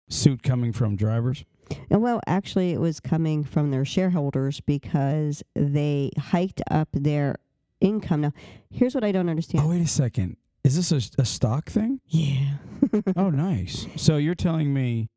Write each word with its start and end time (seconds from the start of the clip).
suit 0.09 0.43
coming 0.43 0.71
from? 0.73 0.95
Drivers? 0.95 1.43
Well, 1.89 2.19
actually, 2.27 2.71
it 2.71 2.79
was 2.79 2.99
coming 2.99 3.43
from 3.43 3.71
their 3.71 3.85
shareholders 3.85 4.59
because 4.61 5.43
they 5.55 6.11
hiked 6.17 6.61
up 6.69 6.89
their 6.93 7.37
income. 7.81 8.21
Now, 8.21 8.33
here's 8.69 8.93
what 8.95 9.03
I 9.03 9.11
don't 9.11 9.29
understand. 9.29 9.63
Oh, 9.65 9.69
wait 9.69 9.81
a 9.81 9.87
second. 9.87 10.37
Is 10.63 10.75
this 10.75 10.91
a, 10.91 11.21
a 11.21 11.25
stock 11.25 11.69
thing? 11.69 11.99
yeah. 12.07 12.57
Oh, 13.15 13.29
nice. 13.29 13.87
So 13.95 14.17
you're 14.17 14.35
telling 14.35 14.73
me 14.73 15.09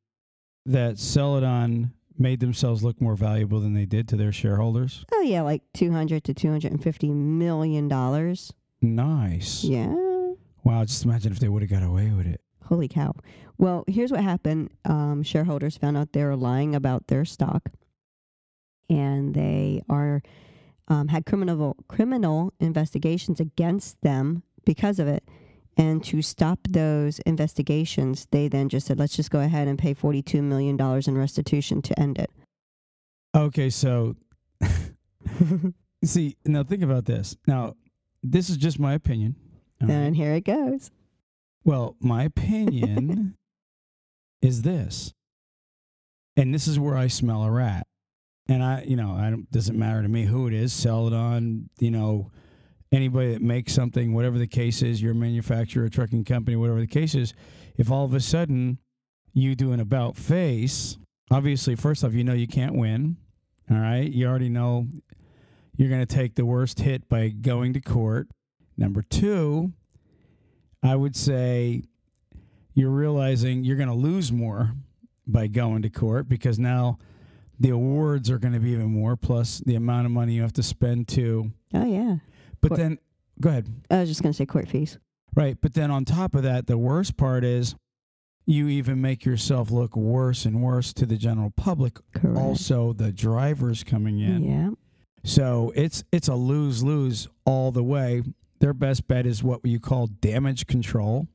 that 0.66 0.98
Celadon 0.98 1.92
made 2.18 2.40
themselves 2.40 2.82
look 2.82 3.00
more 3.00 3.14
valuable 3.14 3.60
than 3.60 3.74
they 3.74 3.84
did 3.86 4.08
to 4.08 4.16
their 4.16 4.32
shareholders? 4.32 5.04
oh 5.12 5.20
yeah, 5.20 5.42
like 5.42 5.62
200 5.74 6.24
to 6.24 6.34
250 6.34 7.10
million 7.12 7.86
dollars. 7.88 8.52
Nice. 8.80 9.64
Yeah. 9.64 9.94
Wow. 10.64 10.84
Just 10.84 11.04
imagine 11.04 11.30
if 11.32 11.38
they 11.40 11.48
would 11.48 11.62
have 11.62 11.70
got 11.70 11.82
away 11.82 12.10
with 12.10 12.26
it. 12.26 12.40
Holy 12.68 12.86
cow. 12.86 13.14
Well, 13.56 13.84
here's 13.86 14.12
what 14.12 14.20
happened. 14.20 14.70
Um, 14.84 15.22
shareholders 15.22 15.78
found 15.78 15.96
out 15.96 16.12
they 16.12 16.22
were 16.22 16.36
lying 16.36 16.74
about 16.74 17.06
their 17.06 17.24
stock, 17.24 17.70
and 18.90 19.34
they 19.34 19.82
are 19.88 20.22
um, 20.88 21.08
had 21.08 21.24
criminal 21.24 21.76
criminal 21.88 22.52
investigations 22.60 23.40
against 23.40 24.00
them 24.02 24.42
because 24.66 24.98
of 24.98 25.08
it. 25.08 25.24
And 25.78 26.04
to 26.04 26.20
stop 26.20 26.58
those 26.68 27.20
investigations, 27.20 28.26
they 28.32 28.48
then 28.48 28.68
just 28.68 28.86
said, 28.86 28.98
"Let's 28.98 29.16
just 29.16 29.30
go 29.30 29.40
ahead 29.40 29.66
and 29.66 29.78
pay 29.78 29.94
forty-two 29.94 30.42
million 30.42 30.76
dollars 30.76 31.08
in 31.08 31.16
restitution 31.16 31.80
to 31.82 31.98
end 31.98 32.18
it." 32.18 32.30
Okay. 33.34 33.70
So, 33.70 34.16
see, 36.04 36.36
now 36.44 36.64
think 36.64 36.82
about 36.82 37.06
this. 37.06 37.34
Now, 37.46 37.76
this 38.22 38.50
is 38.50 38.58
just 38.58 38.78
my 38.78 38.92
opinion. 38.92 39.36
all 39.80 39.88
right? 39.88 39.94
and 39.94 40.16
here 40.16 40.34
it 40.34 40.44
goes. 40.44 40.90
Well, 41.68 41.96
my 42.00 42.22
opinion 42.22 43.36
is 44.40 44.62
this, 44.62 45.12
and 46.34 46.54
this 46.54 46.66
is 46.66 46.78
where 46.78 46.96
I 46.96 47.08
smell 47.08 47.42
a 47.42 47.50
rat. 47.50 47.86
And 48.48 48.64
I, 48.64 48.84
you 48.84 48.96
know, 48.96 49.10
I 49.10 49.28
don't 49.28 49.50
doesn't 49.50 49.78
matter 49.78 50.00
to 50.00 50.08
me 50.08 50.24
who 50.24 50.46
it 50.46 50.54
is, 50.54 50.72
Celadon, 50.72 51.68
you 51.78 51.90
know, 51.90 52.30
anybody 52.90 53.34
that 53.34 53.42
makes 53.42 53.74
something, 53.74 54.14
whatever 54.14 54.38
the 54.38 54.46
case 54.46 54.80
is, 54.80 55.02
you're 55.02 55.12
a 55.12 55.14
manufacturer, 55.14 55.84
a 55.84 55.90
trucking 55.90 56.24
company, 56.24 56.56
whatever 56.56 56.80
the 56.80 56.86
case 56.86 57.14
is. 57.14 57.34
If 57.76 57.90
all 57.90 58.06
of 58.06 58.14
a 58.14 58.20
sudden 58.20 58.78
you 59.34 59.54
do 59.54 59.72
an 59.72 59.80
about 59.80 60.16
face, 60.16 60.96
obviously, 61.30 61.74
first 61.74 62.02
off, 62.02 62.14
you 62.14 62.24
know 62.24 62.32
you 62.32 62.48
can't 62.48 62.76
win. 62.76 63.18
All 63.70 63.76
right, 63.76 64.10
you 64.10 64.26
already 64.26 64.48
know 64.48 64.86
you're 65.76 65.90
going 65.90 66.00
to 66.00 66.06
take 66.06 66.34
the 66.34 66.46
worst 66.46 66.80
hit 66.80 67.10
by 67.10 67.28
going 67.28 67.74
to 67.74 67.80
court. 67.82 68.28
Number 68.78 69.02
two, 69.02 69.74
I 70.82 70.94
would 70.96 71.16
say 71.16 71.82
you're 72.74 72.90
realizing 72.90 73.64
you're 73.64 73.76
going 73.76 73.88
to 73.88 73.94
lose 73.94 74.30
more 74.32 74.72
by 75.26 75.46
going 75.46 75.82
to 75.82 75.90
court 75.90 76.28
because 76.28 76.58
now 76.58 76.98
the 77.60 77.70
awards 77.70 78.30
are 78.30 78.38
going 78.38 78.52
to 78.54 78.60
be 78.60 78.70
even 78.70 78.86
more, 78.92 79.16
plus 79.16 79.58
the 79.66 79.74
amount 79.74 80.06
of 80.06 80.12
money 80.12 80.34
you 80.34 80.42
have 80.42 80.52
to 80.54 80.62
spend 80.62 81.08
to. 81.08 81.50
Oh 81.74 81.84
yeah. 81.84 82.16
But 82.60 82.68
Court- 82.68 82.78
then, 82.78 82.98
go 83.40 83.50
ahead. 83.50 83.66
I 83.90 84.00
was 84.00 84.08
just 84.08 84.22
gonna 84.22 84.32
say 84.32 84.46
court 84.46 84.68
fees. 84.68 84.98
Right. 85.34 85.56
But 85.60 85.74
then 85.74 85.90
on 85.90 86.04
top 86.04 86.34
of 86.34 86.42
that, 86.44 86.66
the 86.66 86.78
worst 86.78 87.16
part 87.16 87.44
is 87.44 87.74
you 88.46 88.68
even 88.68 89.00
make 89.00 89.24
yourself 89.24 89.70
look 89.70 89.94
worse 89.94 90.44
and 90.44 90.62
worse 90.62 90.92
to 90.94 91.04
the 91.06 91.16
general 91.16 91.50
public. 91.50 91.98
Correct. 92.14 92.38
Also, 92.38 92.92
the 92.92 93.12
drivers 93.12 93.84
coming 93.84 94.20
in. 94.20 94.42
Yeah. 94.44 94.70
So 95.24 95.72
it's 95.76 96.04
it's 96.12 96.28
a 96.28 96.34
lose 96.34 96.82
lose 96.82 97.28
all 97.44 97.70
the 97.72 97.82
way. 97.84 98.22
Their 98.60 98.72
best 98.72 99.06
bet 99.06 99.26
is 99.26 99.42
what 99.42 99.64
you 99.64 99.78
call 99.78 100.06
damage 100.06 100.66
control. 100.66 101.28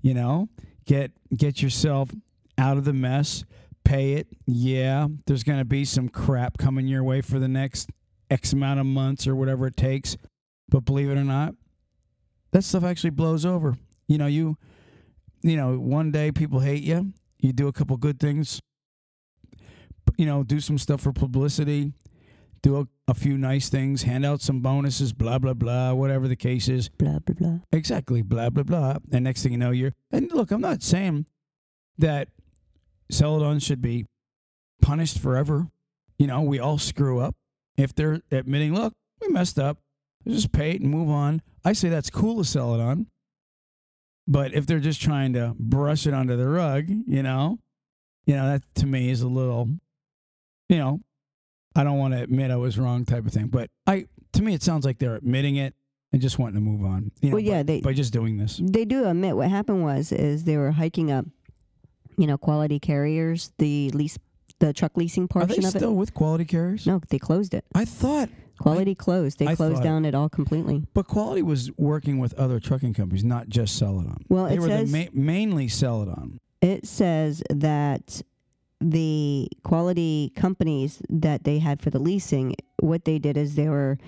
You 0.00 0.14
know, 0.14 0.48
get 0.84 1.12
get 1.36 1.62
yourself 1.62 2.10
out 2.58 2.76
of 2.76 2.84
the 2.84 2.92
mess, 2.92 3.44
pay 3.84 4.14
it. 4.14 4.28
Yeah, 4.46 5.08
there's 5.26 5.42
going 5.42 5.58
to 5.58 5.64
be 5.64 5.84
some 5.84 6.08
crap 6.08 6.58
coming 6.58 6.86
your 6.86 7.02
way 7.02 7.20
for 7.20 7.38
the 7.38 7.48
next 7.48 7.90
X 8.30 8.52
amount 8.52 8.80
of 8.80 8.86
months 8.86 9.26
or 9.26 9.34
whatever 9.34 9.66
it 9.66 9.76
takes. 9.76 10.16
But 10.68 10.84
believe 10.84 11.10
it 11.10 11.18
or 11.18 11.24
not, 11.24 11.54
that 12.52 12.62
stuff 12.62 12.84
actually 12.84 13.10
blows 13.10 13.44
over. 13.44 13.76
You 14.06 14.18
know, 14.18 14.26
you 14.26 14.56
you 15.42 15.56
know, 15.56 15.78
one 15.78 16.12
day 16.12 16.30
people 16.30 16.60
hate 16.60 16.82
you. 16.82 17.12
You 17.40 17.52
do 17.52 17.68
a 17.68 17.72
couple 17.72 17.96
good 17.96 18.20
things. 18.20 18.60
You 20.16 20.26
know, 20.26 20.42
do 20.42 20.60
some 20.60 20.78
stuff 20.78 21.02
for 21.02 21.12
publicity 21.12 21.92
do 22.66 22.76
a, 22.78 22.86
a 23.08 23.14
few 23.14 23.38
nice 23.38 23.68
things, 23.68 24.02
hand 24.02 24.26
out 24.26 24.40
some 24.40 24.60
bonuses, 24.60 25.12
blah 25.12 25.38
blah 25.38 25.54
blah, 25.54 25.92
whatever 25.92 26.26
the 26.28 26.36
case 26.36 26.68
is. 26.68 26.88
Blah 26.88 27.20
blah 27.20 27.34
blah. 27.34 27.58
Exactly, 27.72 28.22
blah 28.22 28.50
blah 28.50 28.64
blah. 28.64 28.96
And 29.12 29.24
next 29.24 29.42
thing 29.42 29.52
you 29.52 29.58
know, 29.58 29.70
you're 29.70 29.92
and 30.10 30.30
look, 30.32 30.50
I'm 30.50 30.60
not 30.60 30.82
saying 30.82 31.26
that 31.98 32.28
Celadon 33.10 33.58
should 33.60 33.80
be 33.80 34.06
punished 34.82 35.18
forever. 35.18 35.68
You 36.18 36.26
know, 36.26 36.42
we 36.42 36.58
all 36.58 36.78
screw 36.78 37.20
up. 37.20 37.34
If 37.76 37.94
they're 37.94 38.20
admitting, 38.30 38.74
look, 38.74 38.94
we 39.20 39.28
messed 39.28 39.58
up, 39.58 39.78
just 40.26 40.52
pay 40.52 40.70
it 40.72 40.80
and 40.80 40.90
move 40.90 41.10
on. 41.10 41.42
I 41.64 41.72
say 41.72 41.88
that's 41.88 42.10
cool 42.10 42.38
to 42.38 42.44
Celadon. 42.44 43.06
But 44.26 44.54
if 44.54 44.66
they're 44.66 44.80
just 44.80 45.00
trying 45.00 45.34
to 45.34 45.54
brush 45.58 46.06
it 46.06 46.14
under 46.14 46.36
the 46.36 46.48
rug, 46.48 46.88
you 46.88 47.22
know, 47.22 47.58
you 48.26 48.34
know, 48.34 48.46
that 48.46 48.62
to 48.76 48.86
me 48.86 49.10
is 49.10 49.22
a 49.22 49.28
little, 49.28 49.68
you 50.68 50.78
know, 50.78 51.00
I 51.76 51.84
don't 51.84 51.98
want 51.98 52.14
to 52.14 52.22
admit 52.22 52.50
I 52.50 52.56
was 52.56 52.78
wrong 52.78 53.04
type 53.04 53.26
of 53.26 53.32
thing. 53.32 53.48
But 53.48 53.70
I 53.86 54.06
to 54.32 54.42
me 54.42 54.54
it 54.54 54.62
sounds 54.62 54.84
like 54.84 54.98
they're 54.98 55.16
admitting 55.16 55.56
it 55.56 55.74
and 56.12 56.20
just 56.22 56.38
wanting 56.38 56.54
to 56.56 56.60
move 56.60 56.84
on. 56.84 57.10
You 57.20 57.30
know, 57.30 57.36
Well, 57.36 57.44
yeah, 57.44 57.58
by, 57.58 57.62
they- 57.64 57.80
by 57.80 57.92
just 57.92 58.12
doing 58.12 58.36
this. 58.38 58.60
They 58.62 58.84
do 58.84 59.06
admit 59.06 59.36
what 59.36 59.50
happened 59.50 59.82
was 59.82 60.12
is 60.12 60.44
they 60.44 60.56
were 60.56 60.70
hiking 60.72 61.10
up, 61.10 61.26
you 62.16 62.26
know, 62.26 62.38
quality 62.38 62.78
carriers, 62.78 63.52
the 63.58 63.90
lease, 63.90 64.18
the 64.58 64.72
truck 64.72 64.96
leasing 64.96 65.24
Are 65.24 65.28
portion 65.28 65.60
they 65.62 65.66
of 65.66 65.72
still 65.74 65.94
with 65.94 66.14
quality 66.14 66.44
carriers? 66.44 66.86
No, 66.86 67.00
they 67.10 67.18
closed 67.18 67.54
it. 67.54 67.64
I 67.74 67.84
thought 67.84 68.28
Quality 68.58 68.94
closed. 68.94 69.38
They 69.38 69.48
I 69.48 69.54
closed 69.54 69.82
down 69.82 70.06
it 70.06 70.14
all 70.14 70.30
completely. 70.30 70.82
but 70.94 71.06
quality 71.06 71.42
was 71.42 71.70
working 71.76 72.18
with 72.18 72.32
other 72.34 72.58
trucking 72.58 72.94
companies, 72.94 73.22
not 73.22 73.50
just 73.50 73.76
Celadon. 73.76 74.24
Well, 74.30 74.46
they 74.46 74.54
it 74.54 74.60
were 74.60 74.68
says- 74.68 74.90
ma- 74.90 75.04
mainly 75.12 75.68
Celadon. 75.68 76.38
It 76.62 76.86
says 76.86 77.42
that 77.50 78.22
the 78.80 79.48
quality 79.62 80.32
companies 80.36 81.02
that 81.08 81.44
they 81.44 81.58
had 81.58 81.80
for 81.80 81.90
the 81.90 81.98
leasing, 81.98 82.54
what 82.80 83.04
they 83.04 83.18
did 83.18 83.36
is 83.36 83.54
they 83.54 83.68
were 83.68 83.98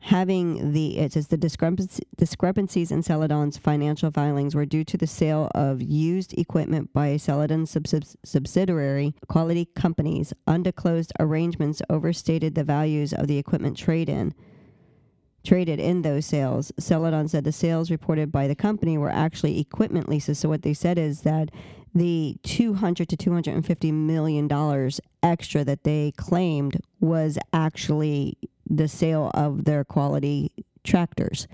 having 0.00 0.72
the 0.72 0.98
it 0.98 1.12
says 1.12 1.28
the 1.28 1.36
discrepancy, 1.36 2.04
discrepancies 2.16 2.92
in 2.92 3.02
Celadon's 3.02 3.58
financial 3.58 4.10
filings 4.10 4.54
were 4.54 4.64
due 4.64 4.84
to 4.84 4.96
the 4.96 5.06
sale 5.06 5.50
of 5.54 5.82
used 5.82 6.38
equipment 6.38 6.92
by 6.92 7.16
Celadon 7.16 7.66
subs- 7.66 8.16
subsidiary 8.24 9.14
quality 9.28 9.66
companies. 9.74 10.32
Undisclosed 10.46 11.12
arrangements 11.18 11.82
overstated 11.90 12.54
the 12.54 12.64
values 12.64 13.12
of 13.12 13.26
the 13.26 13.38
equipment 13.38 13.76
trade 13.76 14.08
in 14.08 14.34
traded 15.44 15.80
in 15.80 16.02
those 16.02 16.26
sales. 16.26 16.72
Celadon 16.78 17.28
said 17.28 17.44
the 17.44 17.52
sales 17.52 17.90
reported 17.90 18.32
by 18.32 18.48
the 18.48 18.54
company 18.56 18.98
were 18.98 19.10
actually 19.10 19.60
equipment 19.60 20.08
leases. 20.08 20.38
So 20.38 20.48
what 20.48 20.62
they 20.62 20.74
said 20.74 20.98
is 20.98 21.22
that 21.22 21.50
the 21.94 22.36
200 22.44 23.08
to 23.08 23.16
250 23.16 23.92
million 23.92 24.48
dollars 24.48 25.00
extra 25.22 25.64
that 25.64 25.84
they 25.84 26.12
claimed 26.16 26.80
was 27.00 27.38
actually 27.52 28.36
the 28.68 28.88
sale 28.88 29.30
of 29.34 29.64
their 29.64 29.84
quality 29.84 30.52
tractors, 30.84 31.48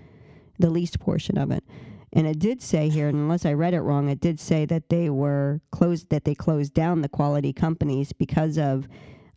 the 0.59 0.71
leased 0.71 1.01
portion 1.01 1.39
of 1.39 1.51
it. 1.51 1.65
And 2.13 2.27
it 2.27 2.39
did 2.39 2.63
say 2.63 2.89
here, 2.89 3.09
and 3.09 3.19
unless 3.19 3.47
I 3.47 3.53
read 3.55 3.75
it 3.75 3.81
wrong, 3.81 4.09
it 4.09 4.21
did 4.21 4.41
say 4.41 4.67
that 4.67 4.89
they 4.89 5.11
were 5.11 5.61
closed, 5.73 6.11
that 6.11 6.25
they 6.25 6.35
closed 6.35 6.75
down 6.75 7.03
the 7.03 7.09
quality 7.09 7.53
companies 7.53 8.13
because 8.13 8.59
of 8.59 8.89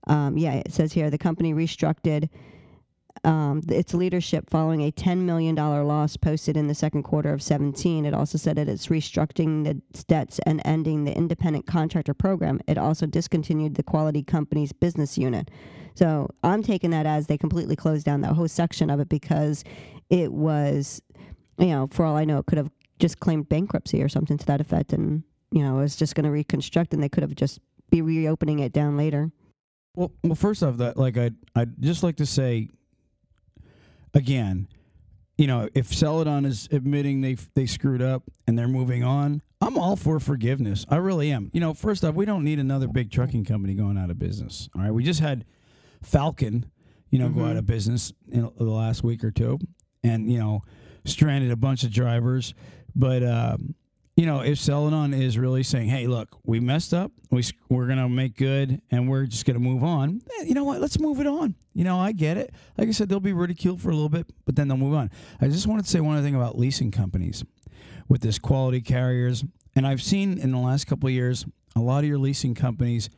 Um, 0.07 0.37
yeah, 0.37 0.53
it 0.55 0.73
says 0.73 0.93
here 0.93 1.09
the 1.09 1.17
company 1.17 1.53
restructured 1.53 2.29
um, 3.23 3.61
its 3.69 3.93
leadership 3.93 4.49
following 4.49 4.81
a 4.81 4.91
$10 4.91 5.19
million 5.19 5.55
loss 5.55 6.17
posted 6.17 6.57
in 6.57 6.67
the 6.67 6.75
second 6.75 7.03
quarter 7.03 7.33
of 7.33 7.41
17. 7.41 8.05
It 8.05 8.13
also 8.13 8.37
said 8.37 8.57
that 8.57 8.67
it's 8.67 8.87
restructuring 8.87 9.63
the 9.63 9.81
debts 10.03 10.39
and 10.39 10.61
ending 10.65 11.03
the 11.03 11.15
independent 11.15 11.65
contractor 11.65 12.13
program. 12.13 12.59
It 12.67 12.77
also 12.77 13.05
discontinued 13.05 13.75
the 13.75 13.83
quality 13.83 14.23
company's 14.23 14.71
business 14.71 15.17
unit. 15.17 15.49
So 15.95 16.29
I'm 16.43 16.61
taking 16.61 16.91
that 16.91 17.05
as 17.05 17.27
they 17.27 17.37
completely 17.37 17.75
closed 17.75 18.05
down 18.05 18.21
that 18.21 18.33
whole 18.33 18.47
section 18.47 18.89
of 18.89 18.99
it 18.99 19.09
because 19.09 19.63
it 20.09 20.31
was, 20.31 21.01
you 21.57 21.67
know, 21.67 21.87
for 21.91 22.05
all 22.05 22.15
I 22.15 22.25
know, 22.25 22.37
it 22.37 22.45
could 22.45 22.57
have 22.57 22.69
just 22.99 23.19
claimed 23.19 23.49
bankruptcy 23.49 24.01
or 24.01 24.09
something 24.09 24.37
to 24.37 24.45
that 24.45 24.61
effect, 24.61 24.93
and 24.93 25.23
you 25.51 25.63
know, 25.63 25.77
it 25.77 25.81
was 25.81 25.95
just 25.95 26.15
going 26.15 26.25
to 26.25 26.31
reconstruct, 26.31 26.93
and 26.93 27.01
they 27.01 27.09
could 27.09 27.23
have 27.23 27.35
just 27.35 27.59
be 27.89 28.01
reopening 28.01 28.59
it 28.59 28.73
down 28.73 28.97
later. 28.97 29.31
Well, 29.95 30.11
well, 30.23 30.35
first 30.35 30.61
off, 30.61 30.77
that 30.77 30.97
like 30.97 31.17
I 31.17 31.31
I'd 31.55 31.81
just 31.81 32.03
like 32.03 32.17
to 32.17 32.25
say 32.25 32.69
again, 34.17 34.67
you 35.37 35.45
know, 35.47 35.69
if 35.75 35.93
Celadon 35.93 36.45
is 36.45 36.67
admitting 36.71 37.21
they 37.21 37.35
they 37.53 37.65
screwed 37.67 38.01
up 38.01 38.23
and 38.47 38.57
they're 38.57 38.67
moving 38.67 39.03
on, 39.03 39.41
I'm 39.61 39.77
all 39.77 39.95
for 39.95 40.19
forgiveness. 40.19 40.85
I 40.89 40.95
really 40.97 41.31
am. 41.31 41.49
You 41.53 41.59
know, 41.59 41.73
first 41.73 42.03
off, 42.03 42.15
we 42.15 42.25
don't 42.25 42.43
need 42.43 42.59
another 42.59 42.87
big 42.87 43.11
trucking 43.11 43.45
company 43.45 43.75
going 43.75 43.97
out 43.97 44.09
of 44.09 44.17
business. 44.17 44.67
All 44.75 44.81
right, 44.81 44.91
we 44.91 45.03
just 45.03 45.19
had 45.19 45.45
Falcon, 46.01 46.65
you 47.11 47.19
know, 47.19 47.29
go 47.29 47.45
out 47.45 47.55
Mhm. 47.55 47.59
of 47.59 47.65
business 47.67 48.13
in 48.31 48.49
the 48.57 48.63
last 48.65 49.03
week 49.03 49.23
or 49.23 49.31
two, 49.31 49.59
and 50.03 50.31
you 50.31 50.39
know, 50.39 50.63
stranded 51.05 51.51
a 51.51 51.55
bunch 51.55 51.83
of 51.83 51.91
drivers. 51.91 52.53
But 52.95 53.23
um, 53.23 53.75
you 54.17 54.25
know, 54.25 54.41
if 54.41 54.57
Celadon 54.57 55.13
is 55.13 55.37
really 55.37 55.61
saying, 55.61 55.89
"Hey, 55.89 56.07
look, 56.07 56.35
we 56.43 56.59
messed 56.59 56.91
up. 56.91 57.11
We 57.29 57.43
we're 57.69 57.87
gonna 57.87 58.09
make 58.09 58.35
good, 58.35 58.81
and 58.89 59.07
we're 59.07 59.27
just 59.27 59.45
gonna 59.45 59.59
move 59.59 59.83
on," 59.83 60.21
eh, 60.39 60.45
you 60.45 60.55
know 60.55 60.63
what? 60.63 60.81
Let's 60.81 60.99
move 60.99 61.19
it 61.19 61.27
on. 61.27 61.53
You 61.75 61.83
know, 61.83 61.99
I 61.99 62.13
get 62.13 62.35
it. 62.35 62.53
Like 62.79 62.87
I 62.87 62.91
said, 62.91 63.09
they'll 63.09 63.19
be 63.19 63.31
ridiculed 63.31 63.79
for 63.79 63.89
a 63.89 63.93
little 63.93 64.09
bit, 64.09 64.25
but 64.43 64.55
then 64.55 64.67
they'll 64.67 64.77
move 64.77 64.95
on. 64.95 65.11
I 65.39 65.47
just 65.47 65.67
wanted 65.67 65.85
to 65.85 65.91
say 65.91 66.01
one 66.01 66.17
other 66.17 66.25
thing 66.25 66.33
about 66.33 66.57
leasing 66.57 66.89
companies 66.89 67.45
with 68.09 68.21
this 68.21 68.39
quality 68.39 68.81
carriers, 68.81 69.45
and 69.75 69.85
I've 69.85 70.01
seen 70.01 70.39
in 70.39 70.51
the 70.51 70.57
last 70.57 70.87
couple 70.87 71.07
of 71.07 71.13
years 71.13 71.45
a 71.75 71.79
lot 71.79 71.99
of 71.99 72.05
your 72.09 72.17
leasing 72.17 72.55
companies 72.55 73.11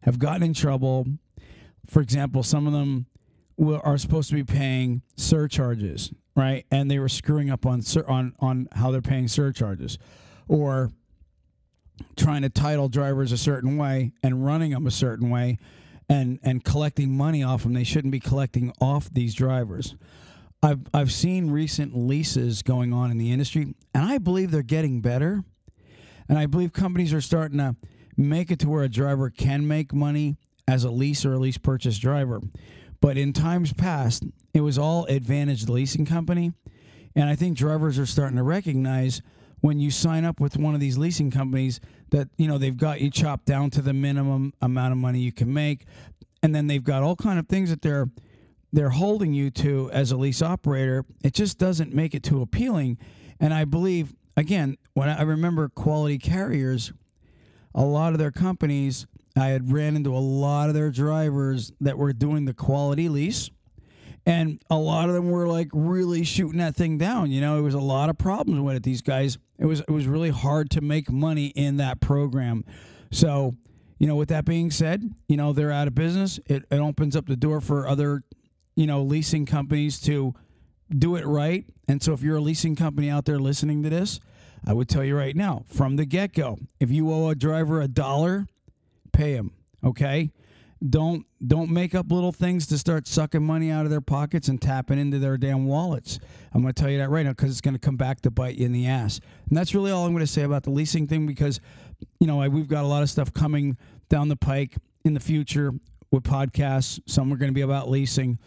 have 0.00 0.18
gotten 0.18 0.42
in 0.42 0.54
trouble. 0.54 1.06
For 1.86 2.02
example, 2.02 2.42
some 2.42 2.66
of 2.66 2.72
them 2.72 3.06
are 3.84 3.96
supposed 3.96 4.28
to 4.30 4.34
be 4.34 4.42
paying 4.42 5.02
surcharges, 5.16 6.12
right? 6.34 6.66
And 6.72 6.90
they 6.90 6.98
were 6.98 7.08
screwing 7.08 7.48
up 7.48 7.64
on 7.64 7.82
on 8.08 8.32
on 8.40 8.68
how 8.72 8.90
they're 8.90 9.00
paying 9.00 9.28
surcharges, 9.28 9.98
or 10.48 10.90
trying 12.16 12.42
to 12.42 12.48
title 12.48 12.88
drivers 12.88 13.32
a 13.32 13.38
certain 13.38 13.76
way 13.76 14.12
and 14.22 14.44
running 14.44 14.72
them 14.72 14.86
a 14.86 14.90
certain 14.90 15.30
way, 15.30 15.58
and 16.08 16.38
and 16.42 16.64
collecting 16.64 17.16
money 17.16 17.42
off 17.42 17.62
them. 17.62 17.72
They 17.72 17.84
shouldn't 17.84 18.12
be 18.12 18.20
collecting 18.20 18.72
off 18.80 19.12
these 19.12 19.34
drivers. 19.34 19.94
I've 20.62 20.80
I've 20.94 21.12
seen 21.12 21.50
recent 21.50 21.96
leases 21.96 22.62
going 22.62 22.92
on 22.92 23.10
in 23.10 23.18
the 23.18 23.32
industry, 23.32 23.74
and 23.94 24.04
I 24.04 24.18
believe 24.18 24.50
they're 24.50 24.62
getting 24.62 25.00
better. 25.00 25.44
And 26.28 26.38
I 26.38 26.46
believe 26.46 26.72
companies 26.72 27.12
are 27.12 27.20
starting 27.20 27.58
to 27.58 27.76
make 28.16 28.50
it 28.50 28.58
to 28.60 28.68
where 28.68 28.84
a 28.84 28.88
driver 28.88 29.28
can 29.28 29.66
make 29.66 29.92
money 29.92 30.36
as 30.68 30.84
a 30.84 30.90
lease 30.90 31.24
or 31.24 31.34
a 31.34 31.38
lease 31.38 31.58
purchase 31.58 31.98
driver. 31.98 32.40
But 33.00 33.18
in 33.18 33.32
times 33.32 33.72
past, 33.72 34.24
it 34.54 34.60
was 34.60 34.78
all 34.78 35.04
advantage 35.06 35.68
leasing 35.68 36.06
company. 36.06 36.52
And 37.14 37.28
I 37.28 37.34
think 37.34 37.56
drivers 37.56 37.98
are 37.98 38.06
starting 38.06 38.36
to 38.36 38.42
recognize 38.42 39.20
when 39.62 39.78
you 39.78 39.90
sign 39.90 40.24
up 40.24 40.40
with 40.40 40.56
one 40.56 40.74
of 40.74 40.80
these 40.80 40.98
leasing 40.98 41.30
companies 41.30 41.80
that, 42.10 42.28
you 42.36 42.48
know, 42.48 42.58
they've 42.58 42.76
got 42.76 43.00
you 43.00 43.08
chopped 43.10 43.46
down 43.46 43.70
to 43.70 43.80
the 43.80 43.92
minimum 43.92 44.52
amount 44.60 44.90
of 44.92 44.98
money 44.98 45.20
you 45.20 45.32
can 45.32 45.52
make. 45.54 45.86
And 46.42 46.52
then 46.54 46.66
they've 46.66 46.82
got 46.82 47.04
all 47.04 47.14
kind 47.14 47.38
of 47.38 47.48
things 47.48 47.70
that 47.70 47.80
they're 47.80 48.10
they're 48.74 48.90
holding 48.90 49.34
you 49.34 49.50
to 49.50 49.90
as 49.92 50.10
a 50.12 50.16
lease 50.16 50.42
operator. 50.42 51.04
It 51.22 51.34
just 51.34 51.58
doesn't 51.58 51.94
make 51.94 52.14
it 52.14 52.22
too 52.22 52.42
appealing. 52.42 52.98
And 53.38 53.54
I 53.54 53.64
believe 53.64 54.14
again, 54.36 54.78
when 54.94 55.08
I 55.08 55.22
remember 55.22 55.68
quality 55.68 56.18
carriers, 56.18 56.92
a 57.74 57.84
lot 57.84 58.12
of 58.14 58.18
their 58.18 58.32
companies, 58.32 59.06
I 59.36 59.48
had 59.48 59.72
ran 59.72 59.94
into 59.94 60.14
a 60.14 60.18
lot 60.18 60.70
of 60.70 60.74
their 60.74 60.90
drivers 60.90 61.72
that 61.80 61.96
were 61.96 62.12
doing 62.12 62.46
the 62.46 62.54
quality 62.54 63.08
lease. 63.08 63.50
And 64.24 64.62
a 64.70 64.76
lot 64.76 65.08
of 65.08 65.14
them 65.14 65.30
were 65.30 65.48
like 65.48 65.68
really 65.72 66.22
shooting 66.22 66.58
that 66.58 66.76
thing 66.76 66.96
down. 66.96 67.30
You 67.32 67.40
know, 67.40 67.58
it 67.58 67.62
was 67.62 67.74
a 67.74 67.80
lot 67.80 68.08
of 68.08 68.18
problems 68.18 68.60
with 68.60 68.76
it. 68.76 68.82
These 68.84 69.02
guys, 69.02 69.36
it 69.58 69.66
was 69.66 69.80
it 69.80 69.90
was 69.90 70.06
really 70.06 70.30
hard 70.30 70.70
to 70.70 70.80
make 70.80 71.10
money 71.10 71.46
in 71.46 71.78
that 71.78 72.00
program. 72.00 72.64
So, 73.10 73.56
you 73.98 74.06
know, 74.06 74.14
with 74.14 74.28
that 74.28 74.44
being 74.44 74.70
said, 74.70 75.12
you 75.28 75.36
know, 75.36 75.52
they're 75.52 75.72
out 75.72 75.88
of 75.88 75.94
business. 75.94 76.38
It, 76.46 76.64
it 76.70 76.78
opens 76.78 77.16
up 77.16 77.26
the 77.26 77.36
door 77.36 77.60
for 77.60 77.88
other, 77.88 78.22
you 78.76 78.86
know, 78.86 79.02
leasing 79.02 79.44
companies 79.44 80.00
to 80.02 80.34
do 80.88 81.16
it 81.16 81.26
right. 81.26 81.64
And 81.88 82.02
so 82.02 82.12
if 82.12 82.22
you're 82.22 82.36
a 82.36 82.40
leasing 82.40 82.76
company 82.76 83.10
out 83.10 83.24
there 83.24 83.38
listening 83.38 83.82
to 83.82 83.90
this, 83.90 84.20
I 84.64 84.72
would 84.72 84.88
tell 84.88 85.04
you 85.04 85.16
right 85.16 85.34
now, 85.34 85.64
from 85.66 85.96
the 85.96 86.04
get 86.04 86.32
go, 86.32 86.58
if 86.78 86.90
you 86.90 87.10
owe 87.12 87.30
a 87.30 87.34
driver 87.34 87.80
a 87.80 87.88
dollar, 87.88 88.46
pay 89.12 89.32
him. 89.32 89.52
Okay. 89.84 90.30
Don't 90.88 91.26
don't 91.46 91.70
make 91.70 91.94
up 91.94 92.10
little 92.10 92.32
things 92.32 92.66
to 92.68 92.78
start 92.78 93.06
sucking 93.06 93.44
money 93.44 93.70
out 93.70 93.84
of 93.84 93.90
their 93.90 94.00
pockets 94.00 94.48
and 94.48 94.60
tapping 94.60 94.98
into 94.98 95.18
their 95.18 95.36
damn 95.36 95.66
wallets. 95.66 96.18
I'm 96.52 96.62
going 96.62 96.74
to 96.74 96.80
tell 96.80 96.90
you 96.90 96.98
that 96.98 97.10
right 97.10 97.24
now 97.24 97.30
because 97.30 97.50
it's 97.50 97.60
going 97.60 97.74
to 97.74 97.80
come 97.80 97.96
back 97.96 98.20
to 98.22 98.30
bite 98.30 98.56
you 98.56 98.66
in 98.66 98.72
the 98.72 98.86
ass. 98.86 99.20
And 99.48 99.56
that's 99.56 99.74
really 99.74 99.92
all 99.92 100.04
I'm 100.06 100.12
going 100.12 100.24
to 100.24 100.32
say 100.32 100.42
about 100.42 100.64
the 100.64 100.70
leasing 100.70 101.06
thing 101.06 101.26
because, 101.26 101.60
you 102.18 102.26
know, 102.26 102.40
I, 102.40 102.48
we've 102.48 102.68
got 102.68 102.84
a 102.84 102.86
lot 102.88 103.02
of 103.02 103.10
stuff 103.10 103.32
coming 103.32 103.76
down 104.08 104.28
the 104.28 104.36
pike 104.36 104.76
in 105.04 105.14
the 105.14 105.20
future 105.20 105.72
with 106.10 106.24
podcasts. 106.24 107.00
Some 107.06 107.32
are 107.32 107.36
going 107.36 107.50
to 107.50 107.54
be 107.54 107.62
about 107.62 107.88
leasing, 107.88 108.38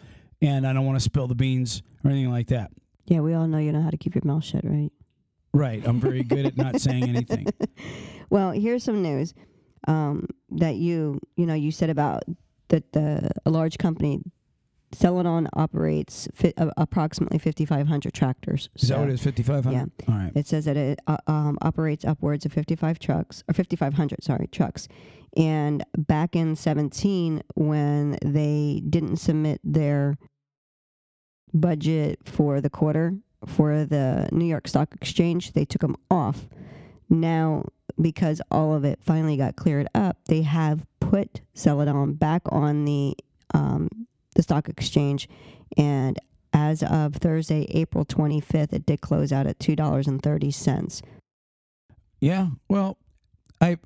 and 0.42 0.66
I 0.66 0.72
don't 0.72 0.84
want 0.84 0.98
to 0.98 1.02
spill 1.04 1.28
the 1.28 1.34
beans 1.34 1.82
or 2.04 2.10
anything 2.10 2.30
like 2.30 2.48
that. 2.48 2.70
Yeah, 3.06 3.20
we 3.20 3.34
all 3.34 3.46
know 3.46 3.58
you 3.58 3.72
know 3.72 3.82
how 3.82 3.90
to 3.90 3.96
keep 3.96 4.14
your 4.14 4.24
mouth 4.24 4.44
shut, 4.44 4.64
right? 4.64 4.90
Right. 5.54 5.82
I'm 5.86 6.00
very 6.00 6.22
good 6.22 6.44
at 6.44 6.56
not 6.56 6.80
saying 6.80 7.04
anything. 7.04 7.46
Well, 8.28 8.50
here's 8.50 8.82
some 8.82 9.02
news 9.02 9.34
um, 9.86 10.26
that 10.50 10.76
you 10.76 11.20
you 11.36 11.46
know 11.46 11.54
you 11.54 11.70
said 11.70 11.90
about 11.90 12.24
that 12.68 12.92
the 12.92 13.30
a 13.44 13.50
large 13.50 13.78
company, 13.78 14.20
Celadon 14.92 15.48
operates 15.52 16.28
fi- 16.34 16.54
uh, 16.56 16.70
approximately 16.76 17.38
5,500 17.38 18.12
tractors. 18.12 18.68
Is 18.76 18.88
that 18.88 18.94
So 18.94 19.00
what 19.00 19.08
it 19.10 19.14
is? 19.14 19.22
5,500? 19.22 19.72
Yeah. 19.72 20.12
All 20.12 20.20
right. 20.20 20.32
It 20.34 20.46
says 20.46 20.64
that 20.64 20.76
it 20.76 20.98
uh, 21.06 21.18
um, 21.26 21.58
operates 21.62 22.04
upwards 22.04 22.44
of 22.46 22.52
55 22.52 22.98
trucks 22.98 23.44
or 23.48 23.54
5,500 23.54 24.22
sorry 24.24 24.46
trucks. 24.48 24.88
And 25.36 25.84
back 25.96 26.34
in 26.34 26.56
17, 26.56 27.42
when 27.54 28.16
they 28.24 28.82
didn't 28.88 29.18
submit 29.18 29.60
their 29.62 30.16
budget 31.52 32.20
for 32.24 32.60
the 32.60 32.70
quarter 32.70 33.14
for 33.46 33.84
the 33.84 34.28
New 34.32 34.46
York 34.46 34.66
Stock 34.66 34.94
Exchange, 34.94 35.52
they 35.52 35.64
took 35.64 35.82
them 35.82 35.96
off. 36.10 36.48
Now, 37.10 37.66
because 38.00 38.40
all 38.50 38.74
of 38.74 38.84
it 38.84 38.98
finally 39.02 39.36
got 39.36 39.56
cleared 39.56 39.88
up, 39.94 40.18
they 40.26 40.42
have 40.42 40.84
put 41.00 41.40
Celadon 41.54 42.14
back 42.14 42.42
on 42.46 42.84
the 42.84 43.16
um, 43.54 43.88
the 44.34 44.42
stock 44.42 44.68
exchange, 44.68 45.28
and 45.76 46.18
as 46.52 46.82
of 46.82 47.14
Thursday, 47.16 47.66
April 47.70 48.04
25th, 48.04 48.72
it 48.72 48.84
did 48.86 49.00
close 49.00 49.32
out 49.32 49.46
at 49.46 49.58
two 49.58 49.76
dollars 49.76 50.06
and 50.06 50.22
thirty 50.22 50.50
cents. 50.50 51.02
Yeah. 52.20 52.48
Well, 52.68 52.98
I, 53.60 53.78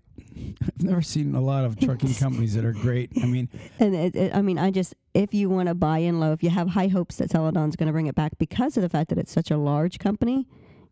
I've 0.63 0.83
never 0.83 1.03
seen 1.03 1.35
a 1.35 1.41
lot 1.41 1.65
of 1.65 1.79
trucking 1.79 2.15
companies 2.19 2.55
that 2.55 2.65
are 2.65 2.73
great. 2.73 3.11
I 3.23 3.27
mean, 3.27 3.49
And 3.79 3.95
it, 3.95 4.17
it, 4.17 4.35
I 4.35 4.43
mean, 4.43 4.59
I 4.59 4.71
just 4.71 4.95
if 5.15 5.35
you 5.35 5.51
want 5.51 5.69
to 5.69 5.75
buy 5.75 5.99
in 5.99 6.21
low, 6.21 6.33
if 6.33 6.43
you 6.43 6.51
have 6.51 6.69
high 6.69 6.89
hopes 6.89 7.17
that 7.17 7.31
Celadon's 7.31 7.77
going 7.77 7.89
to 7.89 7.93
bring 7.93 8.07
it 8.07 8.15
back 8.15 8.39
because 8.39 8.77
of 8.77 8.83
the 8.83 8.89
fact 8.89 9.11
that 9.11 9.19
it's 9.19 9.33
such 9.33 9.51
a 9.51 9.57
large 9.57 9.99
company, 9.99 10.47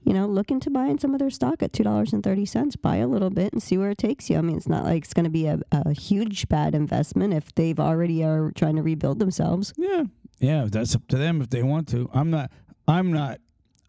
you 0.05 0.15
know, 0.15 0.27
look 0.27 0.51
into 0.51 0.71
buying 0.71 0.99
some 0.99 1.13
of 1.13 1.19
their 1.19 1.31
stock 1.31 1.63
at 1.63 1.73
two 1.73 1.83
dollars 1.83 2.13
and 2.13 2.23
thirty 2.23 2.47
cents. 2.47 2.77
Buy 2.77 2.97
a 2.97 3.07
little 3.07 3.31
bit 3.31 3.53
and 3.53 3.63
see 3.63 3.77
where 3.77 3.91
it 3.91 3.99
takes 3.99 4.31
you. 4.31 4.39
I 4.39 4.41
mean, 4.43 4.57
it's 4.57 4.69
not 4.69 4.85
like 4.85 5.05
it's 5.05 5.15
going 5.15 5.25
to 5.25 5.31
be 5.31 5.47
a, 5.47 5.61
a 5.73 5.93
huge 5.93 6.49
bad 6.49 6.75
investment 6.75 7.35
if 7.35 7.55
they've 7.55 7.79
already 7.79 8.25
are 8.25 8.53
trying 8.55 8.77
to 8.77 8.83
rebuild 8.83 9.19
themselves. 9.19 9.73
yeah, 9.77 10.05
yeah, 10.39 10.67
that's 10.71 10.95
up 10.95 11.07
to 11.09 11.19
them 11.19 11.43
if 11.43 11.51
they 11.51 11.63
want 11.63 11.89
to. 11.89 12.09
I'm 12.15 12.31
not. 12.31 12.51
I'm 12.87 13.13
not. 13.13 13.41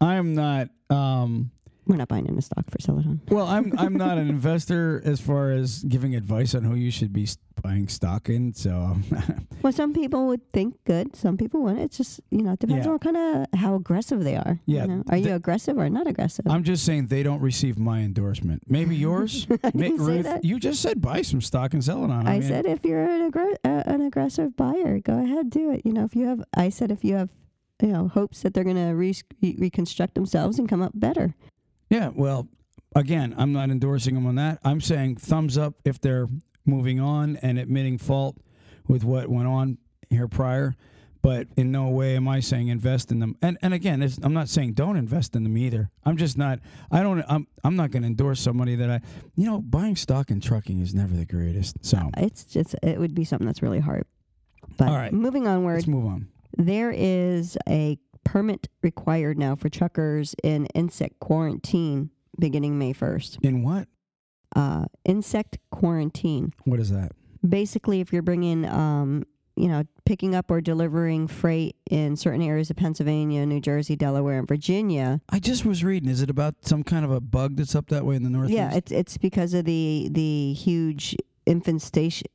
I'm 0.01 0.33
not. 0.33 0.69
Um. 0.89 1.51
We're 1.89 1.95
not 1.95 2.07
buying 2.07 2.27
into 2.27 2.43
stock 2.43 2.69
for 2.69 2.79
Celadon. 2.79 3.19
Well, 3.29 3.47
I'm. 3.47 3.73
I'm 3.79 3.95
not 3.95 4.19
an 4.19 4.29
investor 4.29 5.01
as 5.03 5.19
far 5.19 5.51
as 5.53 5.83
giving 5.83 6.15
advice 6.15 6.53
on 6.53 6.63
who 6.63 6.75
you 6.75 6.91
should 6.91 7.11
be 7.11 7.27
buying 7.63 7.87
stock 7.87 8.29
in. 8.29 8.53
So, 8.53 8.95
Well, 9.63 9.73
some 9.73 9.91
people 9.91 10.27
would 10.27 10.47
think 10.51 10.75
good. 10.85 11.15
Some 11.15 11.35
people 11.35 11.63
wouldn't. 11.63 11.81
It's 11.81 11.97
just 11.97 12.21
you 12.29 12.43
know, 12.43 12.51
it 12.53 12.59
depends 12.59 12.85
Yeah. 12.85 12.91
on 12.91 12.99
kind 12.99 13.17
of 13.17 13.59
how 13.59 13.73
aggressive 13.73 14.23
they 14.23 14.35
are. 14.35 14.59
you 14.67 14.77
Yeah, 14.77 14.85
know? 14.85 15.03
Are 15.09 15.17
you 15.17 15.33
aggressive 15.33 15.79
or 15.79 15.89
not 15.89 16.05
aggressive? 16.05 16.45
I'm 16.47 16.63
just 16.63 16.85
saying 16.85 17.07
they 17.07 17.23
don't 17.23 17.41
receive 17.41 17.79
my 17.79 18.01
endorsement. 18.01 18.61
Maybe 18.67 18.95
yours. 19.07 19.47
I 19.63 19.71
Ma- 19.73 19.87
Ruth, 19.97 20.25
that. 20.25 20.45
you 20.45 20.59
just 20.59 20.83
said 20.83 21.01
buy 21.01 21.23
some 21.23 21.41
stock 21.41 21.73
and 21.73 21.83
sell 21.83 22.05
it 22.05 22.11
on. 22.11 22.27
I 22.27 22.33
mean, 22.33 22.43
said 22.43 22.67
if 22.67 22.85
you're 22.85 23.03
an, 23.03 23.31
aggr- 23.31 23.55
uh, 23.65 23.83
an 23.87 24.01
aggressive 24.01 24.55
buyer, 24.55 24.99
go 24.99 25.23
ahead, 25.23 25.49
do 25.49 25.71
it. 25.71 25.81
You 25.85 25.93
know, 25.93 26.05
if 26.05 26.15
you 26.15 26.27
have, 26.27 26.43
I 26.55 26.69
said 26.69 26.91
if 26.91 27.03
you 27.03 27.15
have, 27.15 27.29
you 27.81 27.87
know, 27.89 28.09
hopes 28.09 28.41
that 28.43 28.53
they're 28.53 28.63
going 28.63 28.75
to 28.75 28.93
re- 28.93 29.15
reconstruct 29.41 30.13
themselves 30.13 30.59
and 30.59 30.69
come 30.69 30.83
up 30.83 30.91
better. 30.93 31.33
Yeah, 31.89 32.09
well, 32.13 32.47
again, 32.95 33.33
I'm 33.37 33.51
not 33.51 33.69
endorsing 33.69 34.15
them 34.15 34.25
on 34.27 34.35
that. 34.35 34.59
I'm 34.63 34.81
saying 34.81 35.17
thumbs 35.17 35.57
up 35.57 35.75
if 35.85 35.99
they're 35.99 36.27
moving 36.65 36.99
on 36.99 37.37
and 37.37 37.57
admitting 37.57 37.97
fault 37.97 38.37
with 38.87 39.03
what 39.03 39.27
went 39.29 39.47
on 39.47 39.77
here 40.09 40.27
prior. 40.27 40.75
But 41.21 41.47
in 41.57 41.69
no 41.71 41.89
way 41.89 42.15
am 42.15 42.29
I 42.29 42.39
saying 42.39 42.69
invest 42.69 43.11
in 43.11 43.19
them. 43.19 43.35
And 43.41 43.57
and 43.61 43.73
again, 43.73 44.01
it's, 44.01 44.17
I'm 44.23 44.33
not 44.33 44.47
saying 44.47 44.73
don't 44.73 44.95
invest 44.95 45.35
in 45.35 45.43
them 45.43 45.57
either. 45.57 45.89
I'm 46.05 46.15
just 46.15 46.37
not. 46.37 46.59
I 46.91 47.01
don't. 47.03 47.21
I'm 47.27 47.45
I'm 47.61 47.75
not 47.75 47.91
going 47.91 48.03
to 48.03 48.07
endorse 48.07 48.39
somebody 48.39 48.75
that 48.75 48.89
I. 48.89 49.01
You 49.35 49.45
know, 49.47 49.59
buying 49.59 49.97
stock 49.97 50.31
in 50.31 50.39
trucking 50.39 50.79
is 50.79 50.93
never 50.95 51.13
the 51.13 51.25
greatest. 51.25 51.75
So 51.83 51.97
uh, 51.97 52.09
It's 52.19 52.45
just 52.45 52.73
it 52.81 52.97
would 52.97 53.13
be 53.13 53.25
something 53.25 53.45
that's 53.45 53.61
really 53.61 53.81
hard. 53.81 54.05
But 54.77 54.87
All 54.87 54.95
right. 54.95 55.11
moving 55.11 55.45
onward, 55.45 55.75
let's 55.75 55.87
move 55.87 56.05
on. 56.05 56.29
there 56.57 56.89
is 56.95 57.57
a 57.67 57.97
permit 58.23 58.67
required 58.81 59.37
now 59.37 59.55
for 59.55 59.69
truckers 59.69 60.35
in 60.43 60.65
insect 60.67 61.19
quarantine 61.19 62.09
beginning 62.39 62.77
May 62.79 62.93
1st. 62.93 63.43
In 63.43 63.63
what? 63.63 63.87
Uh, 64.55 64.85
insect 65.05 65.57
quarantine. 65.71 66.53
What 66.65 66.79
is 66.79 66.89
that? 66.89 67.11
Basically, 67.47 67.99
if 68.01 68.11
you're 68.11 68.21
bringing, 68.21 68.65
um, 68.65 69.25
you 69.55 69.67
know, 69.67 69.83
picking 70.05 70.33
up 70.33 70.49
or 70.49 70.61
delivering 70.61 71.27
freight 71.27 71.75
in 71.89 72.15
certain 72.15 72.41
areas 72.41 72.69
of 72.69 72.75
Pennsylvania, 72.77 73.45
New 73.45 73.59
Jersey, 73.61 73.95
Delaware, 73.95 74.39
and 74.39 74.47
Virginia. 74.47 75.21
I 75.29 75.39
just 75.39 75.65
was 75.65 75.83
reading. 75.83 76.09
Is 76.09 76.21
it 76.21 76.29
about 76.29 76.55
some 76.61 76.83
kind 76.83 77.05
of 77.05 77.11
a 77.11 77.19
bug 77.19 77.57
that's 77.57 77.75
up 77.75 77.87
that 77.89 78.05
way 78.05 78.15
in 78.15 78.23
the 78.23 78.29
northeast? 78.29 78.57
Yeah, 78.57 78.73
it's 78.73 78.91
it's 78.91 79.17
because 79.17 79.53
of 79.53 79.65
the 79.65 80.09
the 80.11 80.53
huge 80.53 81.15
infestation. 81.45 82.27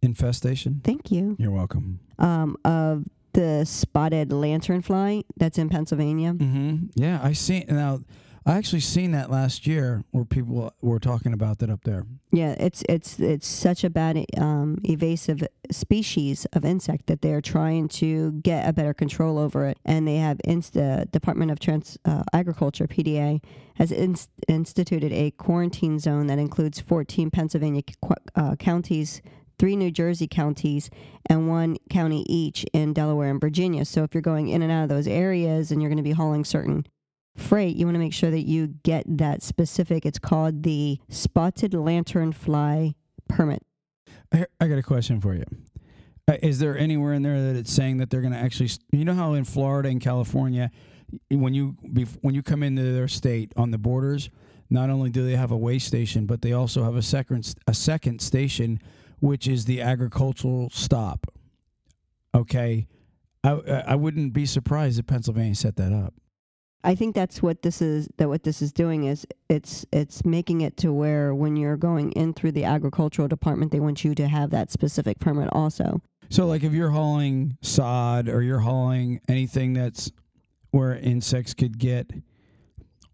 infestation. 0.00 0.80
Thank 0.84 1.10
you. 1.10 1.36
You're 1.38 1.50
welcome. 1.50 2.00
Um, 2.18 2.56
of 2.64 3.04
the 3.32 3.64
spotted 3.64 4.30
lanternfly 4.30 5.24
that's 5.36 5.58
in 5.58 5.68
Pennsylvania. 5.68 6.32
Mm-hmm. 6.32 6.86
Yeah, 6.94 7.20
I 7.22 7.32
seen 7.32 7.64
now. 7.68 8.00
I 8.44 8.54
actually 8.56 8.80
seen 8.80 9.12
that 9.12 9.30
last 9.30 9.68
year 9.68 10.02
where 10.10 10.24
people 10.24 10.74
were 10.80 10.98
talking 10.98 11.32
about 11.32 11.58
that 11.60 11.70
up 11.70 11.84
there. 11.84 12.06
Yeah, 12.32 12.56
it's 12.58 12.82
it's 12.88 13.20
it's 13.20 13.46
such 13.46 13.84
a 13.84 13.90
bad 13.90 14.24
um, 14.36 14.78
evasive 14.82 15.46
species 15.70 16.44
of 16.52 16.64
insect 16.64 17.06
that 17.06 17.22
they're 17.22 17.40
trying 17.40 17.86
to 17.88 18.32
get 18.32 18.68
a 18.68 18.72
better 18.72 18.94
control 18.94 19.38
over 19.38 19.66
it, 19.66 19.78
and 19.84 20.08
they 20.08 20.16
have 20.16 20.40
inst- 20.42 20.72
the 20.74 21.06
Department 21.12 21.52
of 21.52 21.60
Trans 21.60 21.96
uh, 22.04 22.24
Agriculture 22.32 22.88
(PDA) 22.88 23.40
has 23.76 23.92
inst- 23.92 24.30
instituted 24.48 25.12
a 25.12 25.30
quarantine 25.32 26.00
zone 26.00 26.26
that 26.26 26.40
includes 26.40 26.80
14 26.80 27.30
Pennsylvania 27.30 27.82
qu- 28.02 28.14
uh, 28.34 28.56
counties. 28.56 29.22
Three 29.62 29.76
New 29.76 29.92
Jersey 29.92 30.26
counties 30.26 30.90
and 31.26 31.48
one 31.48 31.76
county 31.88 32.26
each 32.28 32.66
in 32.72 32.92
Delaware 32.92 33.30
and 33.30 33.40
Virginia. 33.40 33.84
So, 33.84 34.02
if 34.02 34.12
you're 34.12 34.20
going 34.20 34.48
in 34.48 34.60
and 34.60 34.72
out 34.72 34.82
of 34.82 34.88
those 34.88 35.06
areas 35.06 35.70
and 35.70 35.80
you're 35.80 35.88
going 35.88 35.98
to 35.98 36.02
be 36.02 36.10
hauling 36.10 36.44
certain 36.44 36.84
freight, 37.36 37.76
you 37.76 37.86
want 37.86 37.94
to 37.94 38.00
make 38.00 38.12
sure 38.12 38.32
that 38.32 38.40
you 38.40 38.66
get 38.82 39.04
that 39.06 39.40
specific. 39.40 40.04
It's 40.04 40.18
called 40.18 40.64
the 40.64 40.98
spotted 41.08 41.70
lanternfly 41.74 42.96
permit. 43.28 43.62
I 44.32 44.66
got 44.66 44.78
a 44.78 44.82
question 44.82 45.20
for 45.20 45.32
you. 45.32 45.44
Uh, 46.26 46.38
is 46.42 46.58
there 46.58 46.76
anywhere 46.76 47.12
in 47.12 47.22
there 47.22 47.40
that 47.40 47.54
it's 47.54 47.72
saying 47.72 47.98
that 47.98 48.10
they're 48.10 48.20
going 48.20 48.32
to 48.32 48.40
actually? 48.40 48.70
You 48.90 49.04
know 49.04 49.14
how 49.14 49.34
in 49.34 49.44
Florida 49.44 49.90
and 49.90 50.00
California, 50.00 50.72
when 51.30 51.54
you 51.54 51.76
when 52.22 52.34
you 52.34 52.42
come 52.42 52.64
into 52.64 52.82
their 52.82 53.06
state 53.06 53.52
on 53.56 53.70
the 53.70 53.78
borders, 53.78 54.28
not 54.70 54.90
only 54.90 55.10
do 55.10 55.24
they 55.24 55.36
have 55.36 55.52
a 55.52 55.56
way 55.56 55.78
station, 55.78 56.26
but 56.26 56.42
they 56.42 56.52
also 56.52 56.82
have 56.82 56.96
a 56.96 57.02
second 57.02 57.54
a 57.68 57.74
second 57.74 58.20
station, 58.20 58.80
which 59.22 59.46
is 59.46 59.66
the 59.66 59.80
agricultural 59.80 60.68
stop. 60.70 61.32
Okay, 62.34 62.88
I 63.44 63.50
I 63.86 63.94
wouldn't 63.94 64.32
be 64.32 64.44
surprised 64.44 64.98
if 64.98 65.06
Pennsylvania 65.06 65.54
set 65.54 65.76
that 65.76 65.92
up. 65.92 66.14
I 66.82 66.96
think 66.96 67.14
that's 67.14 67.40
what 67.40 67.62
this 67.62 67.80
is. 67.80 68.08
That 68.16 68.28
what 68.28 68.42
this 68.42 68.60
is 68.60 68.72
doing 68.72 69.04
is 69.04 69.24
it's 69.48 69.86
it's 69.92 70.24
making 70.24 70.62
it 70.62 70.76
to 70.78 70.92
where 70.92 71.36
when 71.36 71.54
you're 71.54 71.76
going 71.76 72.10
in 72.12 72.34
through 72.34 72.52
the 72.52 72.64
agricultural 72.64 73.28
department, 73.28 73.70
they 73.70 73.78
want 73.78 74.04
you 74.04 74.12
to 74.16 74.26
have 74.26 74.50
that 74.50 74.72
specific 74.72 75.20
permit 75.20 75.48
also. 75.52 76.02
So, 76.28 76.46
like, 76.46 76.64
if 76.64 76.72
you're 76.72 76.90
hauling 76.90 77.56
sod 77.62 78.28
or 78.28 78.42
you're 78.42 78.58
hauling 78.58 79.20
anything 79.28 79.74
that's 79.74 80.10
where 80.72 80.96
insects 80.96 81.54
could 81.54 81.78
get 81.78 82.10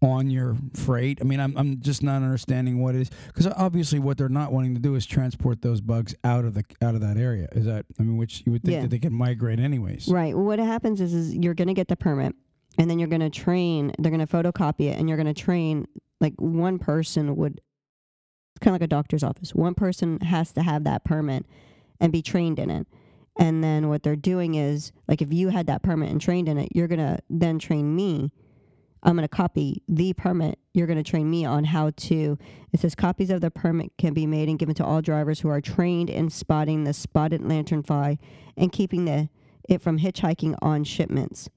on 0.01 0.29
your 0.29 0.55
freight, 0.73 1.17
I 1.21 1.25
mean, 1.25 1.39
I'm 1.39 1.55
I'm 1.57 1.81
just 1.81 2.01
not 2.03 2.21
understanding 2.21 2.81
what 2.81 2.95
it 2.95 3.01
is 3.01 3.09
because 3.27 3.47
obviously 3.47 3.99
what 3.99 4.17
they're 4.17 4.29
not 4.29 4.51
wanting 4.51 4.73
to 4.75 4.79
do 4.79 4.95
is 4.95 5.05
transport 5.05 5.61
those 5.61 5.81
bugs 5.81 6.15
out 6.23 6.45
of 6.45 6.53
the 6.53 6.63
out 6.81 6.95
of 6.95 7.01
that 7.01 7.17
area. 7.17 7.49
Is 7.51 7.65
that 7.65 7.85
I 7.99 8.03
mean, 8.03 8.17
which 8.17 8.43
you 8.45 8.53
would 8.53 8.63
think 8.63 8.75
Yeah. 8.75 8.81
that 8.83 8.91
they 8.91 8.99
can 8.99 9.13
migrate 9.13 9.59
anyways. 9.59 10.07
Right. 10.07 10.33
Well, 10.35 10.45
what 10.45 10.59
happens 10.59 11.01
is, 11.01 11.13
is 11.13 11.35
you're 11.35 11.53
going 11.53 11.67
to 11.67 11.73
get 11.73 11.87
the 11.89 11.97
permit, 11.97 12.33
and 12.77 12.89
then 12.89 12.97
you're 12.99 13.09
going 13.09 13.19
to 13.21 13.29
train. 13.29 13.91
They're 13.99 14.11
going 14.11 14.25
to 14.25 14.27
photocopy 14.27 14.89
it, 14.91 14.97
and 14.97 15.09
you're 15.09 15.17
going 15.17 15.33
to 15.33 15.39
train. 15.39 15.85
Like 16.21 16.33
one 16.37 16.79
person 16.79 17.35
would, 17.37 17.53
it's 18.55 18.59
kind 18.61 18.73
of 18.75 18.81
like 18.81 18.85
a 18.85 18.87
doctor's 18.87 19.23
office. 19.23 19.53
One 19.55 19.73
person 19.73 20.19
has 20.21 20.51
to 20.53 20.61
have 20.63 20.83
that 20.85 21.03
permit 21.05 21.45
and 21.99 22.11
be 22.11 22.21
trained 22.21 22.59
in 22.59 22.69
it. 22.69 22.87
And 23.37 23.63
then 23.63 23.87
what 23.87 24.03
they're 24.03 24.17
doing 24.17 24.55
is, 24.55 24.91
like, 25.07 25.21
if 25.21 25.31
you 25.31 25.47
had 25.47 25.67
that 25.67 25.81
permit 25.81 26.09
and 26.11 26.19
trained 26.19 26.49
in 26.49 26.57
it, 26.57 26.69
you're 26.75 26.89
going 26.89 26.99
to 26.99 27.19
then 27.29 27.57
train 27.57 27.95
me. 27.95 28.31
I'm 29.03 29.15
going 29.15 29.27
to 29.27 29.33
copy 29.33 29.81
the 29.87 30.13
permit. 30.13 30.59
You're 30.73 30.87
going 30.87 31.01
to 31.01 31.09
train 31.09 31.29
me 31.29 31.45
on 31.45 31.63
how 31.63 31.91
to. 31.91 32.37
It 32.71 32.79
says 32.79 32.95
copies 32.95 33.29
of 33.29 33.41
the 33.41 33.51
permit 33.51 33.91
can 33.97 34.13
be 34.13 34.25
made 34.25 34.49
and 34.49 34.59
given 34.59 34.75
to 34.75 34.85
all 34.85 35.01
drivers 35.01 35.39
who 35.39 35.49
are 35.49 35.61
trained 35.61 36.09
in 36.09 36.29
spotting 36.29 36.83
the 36.83 36.93
spotted 36.93 37.41
lanternfly 37.41 38.17
and 38.57 38.71
keeping 38.71 39.05
the 39.05 39.29
it 39.67 39.81
from 39.81 39.99
hitchhiking 39.99 40.55
on 40.61 40.83
shipments. 40.83 41.49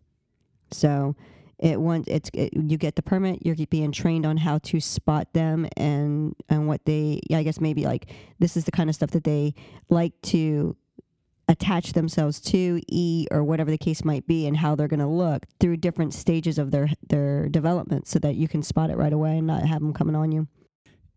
So 0.71 1.17
it 1.59 1.81
once 1.81 2.07
it's 2.09 2.31
it, 2.35 2.53
you 2.55 2.77
get 2.77 2.97
the 2.97 3.03
permit, 3.03 3.45
you're 3.45 3.57
being 3.71 3.93
trained 3.93 4.27
on 4.27 4.37
how 4.37 4.59
to 4.59 4.81
spot 4.81 5.33
them 5.33 5.67
and 5.77 6.35
and 6.49 6.67
what 6.69 6.85
they. 6.85 7.21
I 7.33 7.43
guess 7.43 7.61
maybe 7.61 7.85
like 7.85 8.11
this 8.39 8.57
is 8.57 8.65
the 8.65 8.73
kind 8.73 8.89
of 8.89 8.95
stuff 8.95 9.11
that 9.13 9.25
they 9.25 9.55
like 9.89 10.13
to 10.23 10.77
attach 11.49 11.93
themselves 11.93 12.41
to, 12.41 12.81
E 12.89 13.27
or 13.31 13.43
whatever 13.45 13.71
the 13.71 13.79
case 13.79 14.05
might 14.05 14.27
be, 14.27 14.47
and 14.47 14.57
how 14.57 14.75
they're 14.75 14.89
going 14.89 15.01
to 15.01 15.07
look 15.07 15.47
through 15.61 15.77
different 15.77 16.15
stages 16.15 16.59
of 16.59 16.71
their 16.71 16.91
their 17.09 17.49
development, 17.49 18.07
so 18.07 18.19
that 18.19 18.37
you 18.37 18.49
can 18.49 18.63
spot 18.63 18.91
it 18.91 18.97
right 18.97 19.13
away 19.13 19.39
and 19.39 19.47
not 19.47 19.65
have 19.67 19.81
them 19.81 19.93
coming 19.93 20.17
on 20.17 20.33
you. 20.33 20.49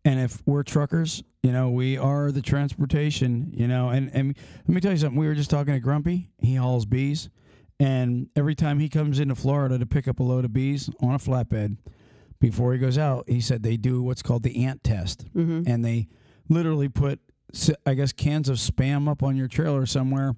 And 0.03 0.19
if 0.19 0.41
we're 0.45 0.61
truckers, 0.63 1.23
you 1.41 1.51
know, 1.51 1.69
we 1.69 1.97
are 1.97 2.31
the 2.31 2.41
transportation, 2.41 3.51
you 3.55 3.67
know, 3.67 3.89
and, 3.89 4.11
and 4.13 4.37
let 4.67 4.75
me 4.75 4.79
tell 4.79 4.91
you 4.91 4.97
something. 4.97 5.19
We 5.19 5.27
were 5.27 5.33
just 5.33 5.49
talking 5.49 5.73
to 5.73 5.79
Grumpy. 5.79 6.29
He 6.39 6.55
hauls 6.55 6.85
bees. 6.85 7.29
And 7.79 8.29
every 8.35 8.53
time 8.53 8.79
he 8.79 8.87
comes 8.87 9.19
into 9.19 9.33
Florida 9.33 9.79
to 9.79 9.85
pick 9.85 10.07
up 10.07 10.19
a 10.19 10.23
load 10.23 10.45
of 10.45 10.53
bees 10.53 10.91
on 11.01 11.15
a 11.15 11.17
flatbed, 11.17 11.77
before 12.39 12.73
he 12.73 12.79
goes 12.79 12.99
out, 12.99 13.27
he 13.27 13.41
said 13.41 13.63
they 13.63 13.77
do 13.77 14.03
what's 14.03 14.21
called 14.21 14.43
the 14.43 14.63
ant 14.63 14.83
test. 14.83 15.25
Mm-hmm. 15.33 15.63
And 15.65 15.83
they 15.83 16.07
literally 16.49 16.87
put, 16.87 17.19
I 17.85 17.93
guess, 17.93 18.11
cans 18.11 18.49
of 18.49 18.57
spam 18.57 19.09
up 19.09 19.23
on 19.23 19.35
your 19.35 19.47
trailer 19.47 19.85
somewhere. 19.85 20.35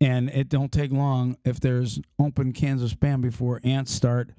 And 0.00 0.30
it 0.30 0.48
don't 0.48 0.72
take 0.72 0.90
long 0.90 1.36
if 1.44 1.60
there's 1.60 2.00
open 2.18 2.52
cans 2.52 2.82
of 2.82 2.90
spam 2.90 3.20
before 3.20 3.60
ants 3.62 3.92
start 3.92 4.30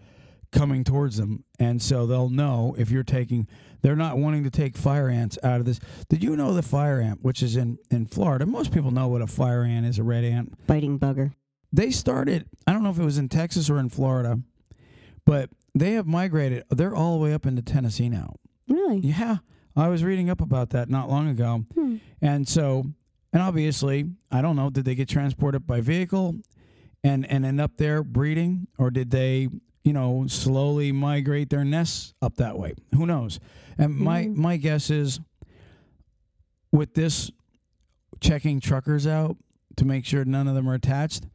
coming 0.51 0.83
towards 0.83 1.17
them. 1.17 1.45
And 1.57 1.81
so 1.81 2.05
they'll 2.05 2.29
know 2.29 2.75
if 2.77 2.91
you're 2.91 3.03
taking, 3.03 3.47
they're 3.81 3.95
not 3.95 4.17
wanting 4.17 4.43
to 4.43 4.49
take 4.49 4.77
fire 4.77 5.09
ants 5.09 5.37
out 5.41 5.59
of 5.59 5.65
this. 5.65 5.79
Did 6.09 6.23
you 6.23 6.35
know 6.35 6.53
the 6.53 6.61
fire 6.61 6.99
ant, 6.99 7.23
which 7.23 7.41
is 7.41 7.55
in, 7.55 7.77
in 7.89 8.05
Florida? 8.05 8.45
Most 8.45 8.71
people 8.71 8.91
know 8.91 9.07
what 9.07 9.21
a 9.21 9.27
fire 9.27 9.63
ant 9.63 9.85
is, 9.85 9.99
a 9.99 10.03
red 10.03 10.25
ant. 10.25 10.53
Biting 10.67 10.99
bugger. 10.99 11.33
They 11.71 11.91
started, 11.91 12.45
I 12.67 12.73
don't 12.73 12.83
know 12.83 12.91
if 12.91 12.99
it 12.99 13.05
was 13.05 13.17
in 13.17 13.29
Texas 13.29 13.69
or 13.69 13.79
in 13.79 13.89
Florida, 13.89 14.39
but 15.25 15.49
they 15.73 15.93
have 15.93 16.05
migrated. 16.05 16.65
They're 16.69 16.95
all 16.95 17.17
the 17.17 17.23
way 17.23 17.33
up 17.33 17.45
into 17.45 17.61
Tennessee 17.61 18.09
now. 18.09 18.35
Really? 18.67 18.99
Yeah. 18.99 19.37
I 19.75 19.87
was 19.87 20.03
reading 20.03 20.29
up 20.29 20.41
about 20.41 20.69
that 20.71 20.89
not 20.89 21.09
long 21.09 21.27
ago. 21.27 21.65
Hmm. 21.73 21.97
And 22.21 22.47
so, 22.47 22.85
and 23.31 23.41
obviously, 23.41 24.05
I 24.31 24.41
don't 24.41 24.55
know, 24.55 24.69
did 24.69 24.85
they 24.85 24.95
get 24.95 25.09
transported 25.09 25.65
by 25.65 25.81
vehicle 25.81 26.35
and, 27.03 27.25
and 27.29 27.45
end 27.45 27.59
up 27.59 27.77
there 27.77 28.03
breeding? 28.03 28.67
Or 28.77 28.91
did 28.91 29.09
they, 29.11 29.49
you 29.83 29.93
know, 29.93 30.25
slowly 30.27 30.91
migrate 30.91 31.49
their 31.49 31.63
nests 31.65 32.13
up 32.21 32.35
that 32.37 32.57
way? 32.57 32.73
Who 32.95 33.05
knows? 33.05 33.39
And 33.77 33.95
my, 33.97 34.25
Mhm. 34.25 34.35
my 34.35 34.57
guess 34.57 34.89
is 34.91 35.19
with 36.71 36.93
this 36.93 37.31
checking 38.19 38.59
truckers 38.59 39.07
out 39.07 39.37
to 39.77 39.85
make 39.85 40.05
sure 40.05 40.23
none 40.23 40.47
of 40.47 40.55
them 40.55 40.69
are 40.69 40.75
attached, 40.75 41.25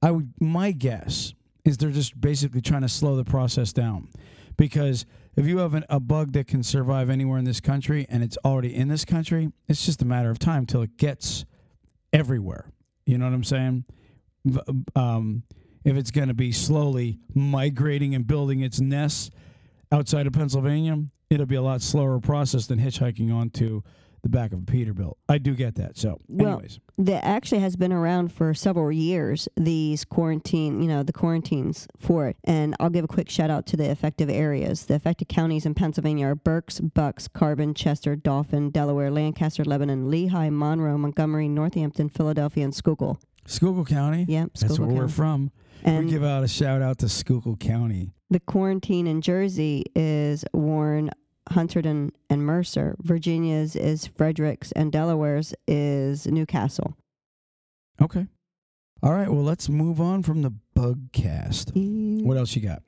I 0.00 0.10
would, 0.10 0.32
my 0.40 0.72
guess 0.72 1.34
is 1.64 1.76
they're 1.76 1.90
just 1.90 2.18
basically 2.20 2.60
trying 2.62 2.82
to 2.82 2.88
slow 2.88 3.16
the 3.16 3.24
process 3.24 3.72
down 3.72 4.08
because 4.56 5.06
if 5.36 5.46
you 5.46 5.58
have 5.58 5.74
an, 5.74 5.84
a 5.88 6.00
bug 6.00 6.32
that 6.32 6.46
can 6.46 6.62
survive 6.62 7.10
anywhere 7.10 7.38
in 7.38 7.44
this 7.44 7.60
country 7.60 8.06
and 8.08 8.22
it's 8.22 8.36
already 8.44 8.74
in 8.74 8.88
this 8.88 9.04
country, 9.04 9.50
it's 9.68 9.84
just 9.84 10.02
a 10.02 10.04
matter 10.04 10.30
of 10.30 10.38
time 10.38 10.66
till 10.66 10.82
it 10.82 10.96
gets 10.96 11.44
everywhere. 12.12 12.70
You 13.06 13.18
know 13.18 13.26
what 13.26 13.34
I'm 13.34 13.44
saying? 13.44 13.84
Um, 14.94 15.44
if 15.84 15.96
it's 15.96 16.10
going 16.10 16.28
to 16.28 16.34
be 16.34 16.52
slowly 16.52 17.18
migrating 17.34 18.14
and 18.14 18.26
building 18.26 18.60
its 18.60 18.80
nests 18.80 19.30
outside 19.90 20.26
of 20.26 20.32
Pennsylvania, 20.32 21.02
it'll 21.30 21.46
be 21.46 21.56
a 21.56 21.62
lot 21.62 21.82
slower 21.82 22.20
process 22.20 22.66
than 22.66 22.78
hitchhiking 22.78 23.32
onto 23.32 23.82
the 24.22 24.28
back 24.28 24.52
of 24.52 24.60
a 24.60 24.62
Peterbilt. 24.62 25.14
I 25.28 25.38
do 25.38 25.54
get 25.54 25.74
that. 25.76 25.96
So, 25.98 26.18
Well, 26.28 26.52
anyways, 26.54 26.78
that 26.98 27.24
actually 27.24 27.60
has 27.60 27.74
been 27.76 27.92
around 27.92 28.32
for 28.32 28.54
several 28.54 28.92
years 28.92 29.48
these 29.56 30.04
quarantine 30.04 30.80
you 30.82 30.88
know 30.88 31.02
the 31.02 31.12
quarantines 31.12 31.88
for 31.98 32.28
it 32.28 32.36
and 32.44 32.76
i'll 32.78 32.90
give 32.90 33.04
a 33.04 33.08
quick 33.08 33.28
shout 33.30 33.50
out 33.50 33.66
to 33.66 33.76
the 33.76 33.90
affected 33.90 34.30
areas 34.30 34.86
the 34.86 34.94
affected 34.94 35.26
counties 35.28 35.64
in 35.66 35.74
pennsylvania 35.74 36.26
are 36.26 36.34
berks 36.34 36.78
bucks 36.80 37.26
carbon 37.28 37.72
chester 37.74 38.14
dauphin 38.14 38.70
delaware 38.70 39.10
lancaster 39.10 39.64
lebanon 39.64 40.10
lehigh 40.10 40.50
monroe 40.50 40.98
montgomery 40.98 41.48
northampton 41.48 42.08
philadelphia 42.08 42.62
and 42.64 42.74
schuylkill 42.74 43.18
Schuylkill 43.46 43.84
County. 43.86 44.24
yep 44.28 44.50
That's 44.54 44.74
Schuylkill 44.74 44.86
where 44.94 45.04
we're 45.04 45.08
from. 45.08 45.50
and 45.82 46.04
we 46.04 46.10
give 46.12 46.22
out 46.22 46.44
a 46.44 46.48
shout 46.48 46.82
out 46.82 46.98
to 46.98 47.08
Schuylkill 47.08 47.56
County. 47.56 48.12
the 48.30 48.38
quarantine 48.40 49.06
in 49.06 49.20
jersey 49.22 49.84
is 49.96 50.44
warren 50.52 51.10
hunterdon 51.52 52.10
and 52.28 52.44
mercer 52.44 52.96
virginia's 53.00 53.76
is 53.76 54.06
fredericks 54.06 54.72
and 54.72 54.92
delaware's 54.92 55.54
is 55.66 56.26
newcastle 56.26 56.96
Okay. 58.00 58.26
All 59.02 59.12
right. 59.12 59.28
Well, 59.28 59.44
let's 59.44 59.68
move 59.68 60.00
on 60.00 60.22
from 60.22 60.42
the 60.42 60.50
bug 60.74 61.12
cast. 61.12 61.70
What 61.74 62.36
else 62.36 62.56
you 62.56 62.62
got? 62.62 62.82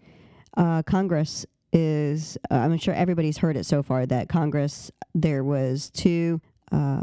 uh, 0.56 0.83
Congress 0.83 1.44
is, 1.73 2.38
uh, 2.50 2.54
I'm 2.54 2.76
sure 2.78 2.94
everybody's 2.94 3.38
heard 3.38 3.56
it 3.56 3.66
so 3.66 3.83
far 3.83 4.06
that 4.06 4.28
Congress, 4.28 4.90
there 5.14 5.42
was 5.44 5.90
two 5.90 6.40
uh, 6.73 7.02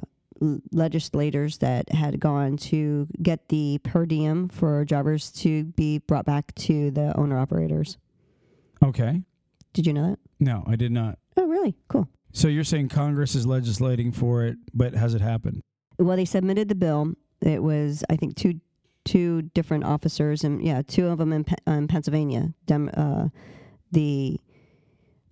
legislators 0.71 1.57
that 1.59 1.91
had 1.91 2.19
gone 2.19 2.57
to 2.57 3.07
get 3.21 3.49
the 3.49 3.79
per 3.83 4.05
diem 4.05 4.47
for 4.49 4.83
drivers 4.85 5.31
to 5.33 5.65
be 5.65 5.99
brought 5.99 6.25
back 6.25 6.53
to 6.55 6.89
the 6.91 7.17
owner 7.17 7.37
operators. 7.37 7.97
Okay. 8.83 9.23
Did 9.73 9.85
you 9.85 9.93
know 9.93 10.09
that? 10.11 10.19
No, 10.39 10.63
I 10.67 10.75
did 10.75 10.91
not. 10.91 11.19
Oh, 11.37 11.45
really? 11.47 11.75
Cool. 11.87 12.07
So 12.33 12.47
you're 12.47 12.63
saying 12.63 12.89
Congress 12.89 13.35
is 13.35 13.45
legislating 13.45 14.11
for 14.11 14.45
it, 14.45 14.57
but 14.73 14.93
has 14.93 15.13
it 15.13 15.21
happened? 15.21 15.61
Well, 15.99 16.17
they 16.17 16.25
submitted 16.25 16.69
the 16.69 16.75
bill. 16.75 17.13
It 17.41 17.61
was, 17.63 18.03
I 18.09 18.15
think, 18.15 18.35
two 18.35 18.59
two 19.03 19.41
different 19.41 19.83
officers, 19.83 20.43
and 20.43 20.63
yeah, 20.63 20.81
two 20.87 21.07
of 21.07 21.17
them 21.17 21.33
in, 21.33 21.43
Pe- 21.43 21.55
uh, 21.67 21.71
in 21.71 21.87
Pennsylvania. 21.87 22.53
Dem, 22.67 22.89
uh, 22.95 23.29
the 23.91 24.39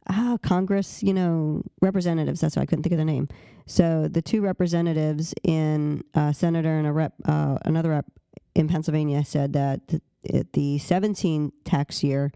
ah 0.10 0.38
Congress, 0.42 1.04
you 1.04 1.14
know, 1.14 1.62
representatives. 1.82 2.42
That's 2.42 2.56
why 2.56 2.64
I 2.64 2.66
couldn't 2.66 2.84
think 2.84 2.94
of 2.94 2.98
the 3.00 3.06
name. 3.06 3.28
So 3.68 4.08
the 4.08 4.24
two 4.24 4.42
representatives 4.42 5.36
in 5.44 6.04
uh, 6.16 6.32
senator 6.34 6.76
and 6.78 6.88
a 6.88 6.92
rep, 6.92 7.14
uh, 7.26 7.60
another 7.64 7.92
rep 7.92 8.08
in 8.56 8.68
Pennsylvania 8.68 9.24
said 9.24 9.54
that 9.54 9.88
th- 9.88 10.02
at 10.34 10.54
the 10.54 10.80
17 10.80 11.52
tax 11.64 12.04
year, 12.04 12.32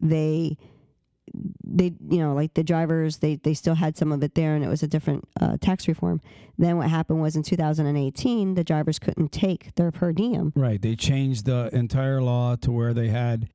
they 0.00 0.56
they 1.64 1.92
you 2.08 2.18
know 2.18 2.34
like 2.34 2.54
the 2.54 2.64
drivers 2.64 3.18
they 3.18 3.36
they 3.36 3.54
still 3.54 3.74
had 3.74 3.96
some 3.96 4.12
of 4.12 4.22
it 4.22 4.34
there 4.34 4.54
and 4.54 4.64
it 4.64 4.68
was 4.68 4.82
a 4.82 4.88
different 4.88 5.26
uh, 5.40 5.56
tax 5.60 5.88
reform 5.88 6.20
then 6.58 6.76
what 6.76 6.88
happened 6.88 7.20
was 7.20 7.36
in 7.36 7.42
2018 7.42 8.54
the 8.54 8.64
drivers 8.64 8.98
couldn't 8.98 9.32
take 9.32 9.74
their 9.76 9.90
per 9.90 10.12
diem 10.12 10.52
Right. 10.54 10.80
They 10.80 10.96
changed 10.96 11.44
the 11.46 11.70
entire 11.72 12.20
law 12.20 12.56
to 12.56 12.72
where 12.72 12.92
they 12.92 13.08
had, 13.08 13.48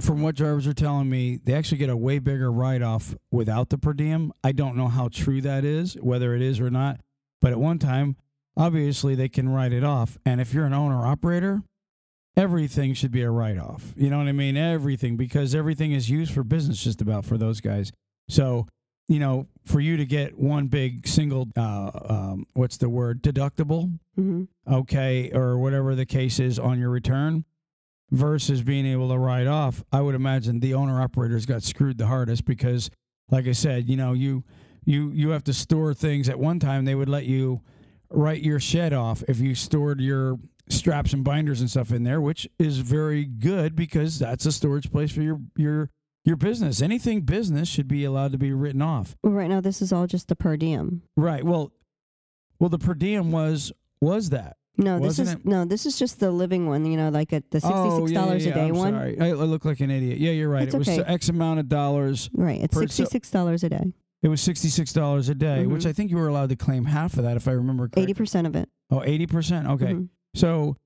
from 0.00 0.22
what 0.22 0.34
drivers 0.34 0.66
are 0.66 0.74
telling 0.74 1.08
me, 1.08 1.38
they 1.42 1.54
actually 1.54 1.78
get 1.78 1.88
a 1.88 1.96
way 1.96 2.18
bigger 2.18 2.50
write 2.52 2.82
off 2.82 3.14
without 3.30 3.70
the 3.70 3.78
per 3.78 3.92
diem. 3.92 4.32
I 4.44 4.52
don't 4.52 4.76
know 4.76 4.88
how 4.88 5.08
true 5.08 5.40
that 5.42 5.64
is, 5.64 5.94
whether 5.94 6.34
it 6.34 6.42
is 6.42 6.60
or 6.60 6.70
not. 6.70 7.00
But 7.40 7.52
at 7.52 7.60
one 7.60 7.78
time, 7.78 8.16
obviously, 8.56 9.14
they 9.14 9.28
can 9.28 9.48
write 9.48 9.72
it 9.72 9.84
off. 9.84 10.18
And 10.26 10.40
if 10.40 10.52
you're 10.52 10.66
an 10.66 10.74
owner 10.74 11.06
operator, 11.06 11.62
everything 12.36 12.94
should 12.94 13.10
be 13.10 13.22
a 13.22 13.30
write 13.30 13.58
off. 13.58 13.92
You 13.96 14.10
know 14.10 14.18
what 14.18 14.28
I 14.28 14.32
mean? 14.32 14.56
Everything, 14.56 15.16
because 15.16 15.54
everything 15.54 15.92
is 15.92 16.08
used 16.08 16.32
for 16.32 16.44
business 16.44 16.82
just 16.82 17.00
about 17.00 17.24
for 17.24 17.36
those 17.36 17.60
guys. 17.60 17.92
So, 18.28 18.66
you 19.08 19.18
know, 19.18 19.46
for 19.66 19.80
you 19.80 19.96
to 19.96 20.06
get 20.06 20.38
one 20.38 20.68
big 20.68 21.06
single, 21.06 21.48
uh, 21.56 21.90
um, 22.08 22.46
what's 22.54 22.76
the 22.76 22.88
word, 22.88 23.22
deductible, 23.22 23.98
mm-hmm. 24.18 24.44
okay, 24.72 25.30
or 25.32 25.58
whatever 25.58 25.94
the 25.94 26.06
case 26.06 26.38
is 26.38 26.58
on 26.58 26.78
your 26.78 26.90
return 26.90 27.44
versus 28.10 28.62
being 28.62 28.86
able 28.86 29.08
to 29.08 29.18
write 29.18 29.46
off, 29.46 29.82
I 29.92 30.00
would 30.00 30.14
imagine 30.14 30.60
the 30.60 30.74
owner 30.74 31.00
operators 31.00 31.46
got 31.46 31.62
screwed 31.62 31.98
the 31.98 32.06
hardest 32.06 32.44
because 32.44 32.90
like 33.30 33.46
I 33.46 33.52
said, 33.52 33.88
you 33.88 33.96
know, 33.96 34.12
you 34.12 34.44
you 34.84 35.10
you 35.10 35.30
have 35.30 35.44
to 35.44 35.52
store 35.52 35.94
things 35.94 36.28
at 36.28 36.38
one 36.38 36.58
time 36.58 36.84
they 36.84 36.94
would 36.94 37.08
let 37.08 37.24
you 37.24 37.60
write 38.10 38.42
your 38.42 38.58
shed 38.58 38.92
off 38.92 39.22
if 39.28 39.38
you 39.38 39.54
stored 39.54 40.00
your 40.00 40.38
straps 40.70 41.12
and 41.12 41.24
binders 41.24 41.60
and 41.60 41.70
stuff 41.70 41.92
in 41.92 42.02
there, 42.04 42.20
which 42.20 42.48
is 42.58 42.78
very 42.78 43.24
good 43.24 43.74
because 43.76 44.18
that's 44.18 44.46
a 44.46 44.52
storage 44.52 44.90
place 44.90 45.10
for 45.12 45.22
your 45.22 45.40
your 45.56 45.90
your 46.24 46.36
business. 46.36 46.80
Anything 46.82 47.22
business 47.22 47.68
should 47.68 47.88
be 47.88 48.04
allowed 48.04 48.32
to 48.32 48.38
be 48.38 48.52
written 48.52 48.82
off. 48.82 49.16
well, 49.22 49.32
right 49.32 49.48
now 49.48 49.60
this 49.60 49.80
is 49.82 49.92
all 49.92 50.06
just 50.06 50.28
the 50.28 50.36
per 50.36 50.56
diem 50.56 51.02
Right. 51.16 51.44
Well, 51.44 51.72
well, 52.58 52.68
the 52.70 52.78
per 52.78 52.94
diem 52.94 53.32
was 53.32 53.72
was 54.00 54.30
that. 54.30 54.56
no 54.76 54.98
this 54.98 55.18
is 55.18 55.32
it- 55.32 55.44
no 55.44 55.64
this 55.64 55.84
is 55.86 55.98
just 55.98 56.20
the 56.20 56.30
living 56.30 56.66
one 56.66 56.84
you 56.86 56.96
know 56.96 57.08
like 57.08 57.32
at 57.32 57.50
the 57.50 57.58
$66 57.58 57.64
Oh, 57.72 58.06
yeah, 58.06 58.26
yeah, 58.34 58.50
a 58.50 58.54
day 58.54 58.68
I'm 58.68 58.74
one 58.74 58.92
Sorry. 58.94 59.20
I, 59.20 59.32
look 59.32 59.64
like 59.64 59.80
an 59.80 59.90
idiot. 59.90 60.18
Yeah, 60.18 60.30
you're 60.32 60.48
right. 60.48 60.62
It's 60.64 60.74
it 60.74 60.78
was 60.78 60.88
okay. 60.88 61.02
X 61.06 61.28
amount 61.28 61.60
of 61.60 61.68
dollars. 61.68 62.30
right 62.34 62.60
it's 62.62 62.74
$66 62.76 63.64
a 63.64 63.68
day 63.68 63.92
It 64.22 64.28
was 64.28 64.40
sixty 64.42 64.68
six 64.68 64.92
dollars 64.92 65.30
a 65.30 65.34
day, 65.34 65.66
which 65.66 65.84
Mhm. 65.84 65.88
I 65.88 65.92
think 65.94 66.10
you 66.10 66.18
were 66.18 66.28
allowed 66.28 66.50
to 66.50 66.56
claim 66.56 66.84
half 66.84 67.16
of 67.16 67.24
that 67.24 67.36
if 67.38 67.48
I 67.48 67.52
remember 67.52 67.88
correctly. 67.88 68.14
80% 68.14 68.46
of 68.46 68.54
it 68.56 68.68
Oh, 68.90 69.02
80 69.02 69.26
percent. 69.26 69.66
Okay, 69.66 69.94
Mhm. 69.94 70.08
So 70.34 70.76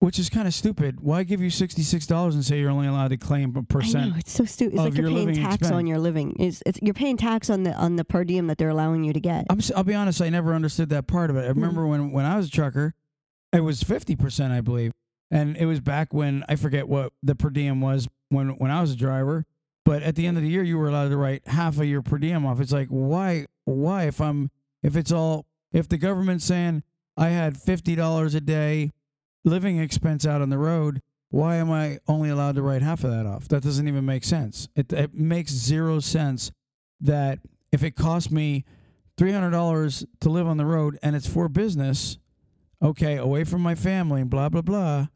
which 0.00 0.18
is 0.18 0.28
kind 0.28 0.48
of 0.48 0.54
stupid. 0.54 0.98
Why 1.00 1.22
give 1.22 1.40
you 1.40 1.48
sixty 1.50 1.82
six 1.82 2.06
dollars 2.06 2.34
and 2.34 2.44
say 2.44 2.58
you're 2.58 2.70
only 2.70 2.88
allowed 2.88 3.08
to 3.08 3.16
claim 3.16 3.50
a 3.54 3.58
I 3.58 3.60
know 3.60 3.62
percent? 3.68 4.16
it's 4.16 4.32
so 4.32 4.44
stupid. 4.44 4.74
It's 4.74 4.82
like 4.82 4.94
you're 4.96 5.08
paying 5.10 5.34
tax 5.36 5.54
expense. 5.56 5.72
on 5.72 5.86
your 5.86 5.98
living. 5.98 6.34
It's, 6.40 6.60
it's 6.66 6.80
you're 6.82 6.92
paying 6.94 7.16
tax 7.16 7.48
on 7.50 7.62
the 7.62 7.72
on 7.74 7.94
the 7.96 8.04
per 8.04 8.24
diem 8.24 8.48
that 8.48 8.58
they're 8.58 8.68
allowing 8.70 9.04
you 9.04 9.12
to 9.12 9.20
get. 9.20 9.46
I'm, 9.48 9.58
s- 9.58 9.70
I'll 9.76 9.84
be 9.84 9.94
honest. 9.94 10.20
I 10.20 10.28
never 10.28 10.54
understood 10.54 10.88
that 10.90 11.06
part 11.06 11.30
of 11.30 11.36
it. 11.36 11.44
I 11.48 11.52
Hmm. 11.52 11.60
remember 11.60 11.86
when 11.86 12.10
when 12.10 12.24
I 12.24 12.36
was 12.36 12.48
a 12.48 12.50
trucker, 12.50 12.94
it 13.52 13.60
was 13.60 13.82
fifty 13.84 14.16
percent, 14.16 14.52
I 14.52 14.60
believe, 14.60 14.90
and 15.30 15.56
it 15.56 15.66
was 15.66 15.78
back 15.80 16.12
when 16.12 16.44
I 16.48 16.56
forget 16.56 16.88
what 16.88 17.12
the 17.22 17.36
per 17.36 17.50
diem 17.50 17.80
was 17.80 18.08
when 18.28 18.48
when 18.56 18.70
I 18.72 18.80
was 18.80 18.90
a 18.92 18.96
driver. 18.96 19.46
But 19.84 20.02
at 20.02 20.14
the 20.16 20.26
end 20.26 20.36
of 20.36 20.42
the 20.42 20.48
year, 20.48 20.62
you 20.64 20.78
were 20.78 20.88
allowed 20.88 21.08
to 21.10 21.16
write 21.16 21.46
half 21.46 21.76
of 21.78 21.84
your 21.84 22.02
per 22.02 22.18
diem 22.18 22.44
off. 22.44 22.60
It's 22.60 22.72
like 22.72 22.88
why 22.88 23.46
why 23.66 24.04
if 24.08 24.20
I'm 24.20 24.50
if 24.82 24.96
it's 24.96 25.12
all 25.12 25.46
if 25.72 25.88
the 25.88 25.98
government's 25.98 26.44
saying 26.44 26.82
I 27.16 27.28
had 27.28 27.56
fifty 27.56 27.94
dollars 27.94 28.34
a 28.34 28.40
day 28.40 28.90
living 29.44 29.78
expense 29.78 30.26
out 30.26 30.40
on 30.40 30.50
the 30.50 30.58
road. 30.58 31.00
Why 31.30 31.56
am 31.56 31.70
I 31.70 31.98
only 32.06 32.28
allowed 32.28 32.56
to 32.56 32.62
write 32.62 32.82
half 32.82 33.04
of 33.04 33.10
that 33.10 33.26
off? 33.26 33.48
That 33.48 33.62
doesn't 33.62 33.88
even 33.88 34.04
make 34.04 34.24
sense. 34.24 34.68
It, 34.76 34.92
it 34.92 35.14
makes 35.14 35.50
zero 35.50 35.98
sense 36.00 36.52
that 37.00 37.38
if 37.72 37.82
it 37.82 37.96
costs 37.96 38.30
me 38.30 38.64
three 39.16 39.32
hundred 39.32 39.50
dollars 39.50 40.04
to 40.20 40.28
live 40.28 40.46
on 40.46 40.58
the 40.58 40.66
road 40.66 40.98
and 41.02 41.16
it's 41.16 41.26
for 41.26 41.48
business, 41.48 42.18
okay, 42.82 43.16
away 43.16 43.44
from 43.44 43.62
my 43.62 43.74
family 43.74 44.24
blah 44.24 44.48
blah 44.48 44.62
blah. 44.62 45.06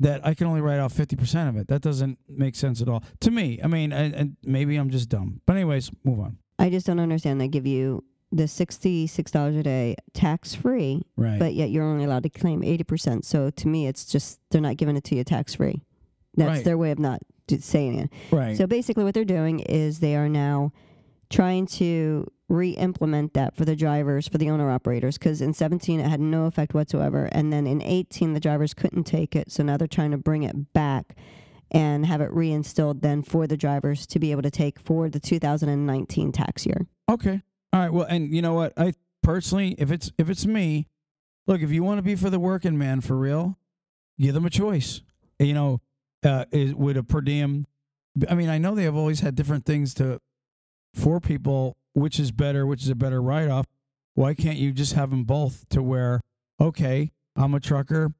That 0.00 0.26
I 0.26 0.34
can 0.34 0.48
only 0.48 0.60
write 0.60 0.80
off 0.80 0.92
fifty 0.92 1.14
percent 1.14 1.48
of 1.48 1.56
it. 1.56 1.68
That 1.68 1.80
doesn't 1.80 2.18
make 2.28 2.56
sense 2.56 2.82
at 2.82 2.88
all 2.88 3.04
to 3.20 3.30
me. 3.30 3.60
I 3.62 3.68
mean, 3.68 3.92
and 3.92 4.36
maybe 4.42 4.76
I'm 4.76 4.90
just 4.90 5.08
dumb. 5.08 5.40
But 5.46 5.56
anyways, 5.56 5.90
move 6.02 6.20
on. 6.20 6.38
I 6.58 6.68
just 6.68 6.86
don't 6.86 7.00
understand. 7.00 7.40
They 7.40 7.48
give 7.48 7.66
you 7.66 8.02
the 8.34 8.48
sixty 8.48 9.06
six 9.06 9.30
dollars 9.30 9.56
a 9.56 9.62
day 9.62 9.96
tax 10.12 10.54
free, 10.54 11.02
Right. 11.16 11.38
but 11.38 11.54
yet 11.54 11.70
you're 11.70 11.84
only 11.84 12.04
allowed 12.04 12.24
to 12.24 12.28
claim 12.30 12.62
eighty 12.62 12.84
percent. 12.84 13.24
So 13.24 13.50
to 13.50 13.68
me, 13.68 13.86
it's 13.86 14.04
just 14.04 14.40
they're 14.50 14.60
not 14.60 14.76
giving 14.76 14.96
it 14.96 15.04
to 15.04 15.14
you 15.14 15.24
tax 15.24 15.54
free. 15.54 15.82
That's 16.36 16.48
Right. 16.58 16.64
their 16.64 16.76
way 16.78 16.90
of 16.90 16.98
not 16.98 17.20
saying 17.58 17.98
it. 17.98 18.10
right. 18.32 18.56
So 18.56 18.66
basically, 18.66 19.04
what 19.04 19.14
they're 19.14 19.24
doing 19.24 19.60
is 19.60 20.00
they 20.00 20.16
are 20.16 20.28
now 20.28 20.72
trying 21.30 21.66
to 21.66 22.26
re-implement 22.48 23.32
that 23.34 23.56
for 23.56 23.64
the 23.64 23.74
drivers 23.74 24.28
for 24.28 24.36
the 24.38 24.50
owner 24.50 24.70
operators 24.70 25.16
because 25.18 25.40
in 25.40 25.52
17 25.54 25.98
it 25.98 26.06
had 26.06 26.20
no 26.20 26.44
effect 26.44 26.74
whatsoever 26.74 27.28
and 27.32 27.50
then 27.52 27.66
in 27.66 27.80
18 27.82 28.34
the 28.34 28.38
drivers 28.40 28.74
couldn't 28.74 29.04
take 29.04 29.34
it 29.34 29.50
so 29.50 29.62
now 29.62 29.78
they're 29.78 29.88
trying 29.88 30.10
to 30.10 30.18
bring 30.18 30.42
it 30.42 30.72
back 30.74 31.16
and 31.70 32.04
have 32.04 32.20
it 32.20 32.30
reinstilled 32.30 33.00
then 33.00 33.22
for 33.22 33.46
the 33.46 33.56
drivers 33.56 34.06
to 34.06 34.18
be 34.18 34.30
able 34.30 34.42
to 34.42 34.50
take 34.50 34.78
for 34.78 35.08
the 35.08 35.18
2019 35.18 36.32
tax 36.32 36.66
year 36.66 36.86
Okay. 37.10 37.40
All 37.74 37.80
right. 37.80 37.92
Well, 37.92 38.06
and 38.08 38.32
you 38.32 38.40
know 38.40 38.54
what? 38.54 38.72
I 38.76 38.92
personally, 39.20 39.74
if 39.78 39.90
it's 39.90 40.12
if 40.16 40.30
it's 40.30 40.46
me, 40.46 40.86
look, 41.48 41.60
if 41.60 41.72
you 41.72 41.82
want 41.82 41.98
to 41.98 42.02
be 42.02 42.14
for 42.14 42.30
the 42.30 42.38
working 42.38 42.78
man 42.78 43.00
for 43.00 43.16
real, 43.16 43.58
give 44.16 44.32
them 44.32 44.46
a 44.46 44.50
choice. 44.50 45.00
You 45.40 45.54
know, 45.54 45.80
uh, 46.24 46.44
is 46.52 46.72
would 46.72 46.96
a 46.96 47.02
per 47.02 47.20
diem? 47.20 47.66
I 48.30 48.36
mean, 48.36 48.48
I 48.48 48.58
know 48.58 48.76
they 48.76 48.84
have 48.84 48.94
always 48.94 49.20
had 49.20 49.34
different 49.34 49.66
things 49.66 49.92
to 49.94 50.20
for 50.94 51.18
people, 51.18 51.76
which 51.94 52.20
is 52.20 52.30
better, 52.30 52.64
which 52.64 52.84
is 52.84 52.90
a 52.90 52.94
better 52.94 53.20
write 53.20 53.48
off. 53.48 53.66
Why 54.14 54.34
can't 54.34 54.58
you 54.58 54.70
just 54.70 54.92
have 54.92 55.10
them 55.10 55.24
both 55.24 55.68
to 55.70 55.82
where, 55.82 56.20
okay, 56.60 57.10
I'm 57.34 57.54
a 57.54 57.60
trucker, 57.60 58.14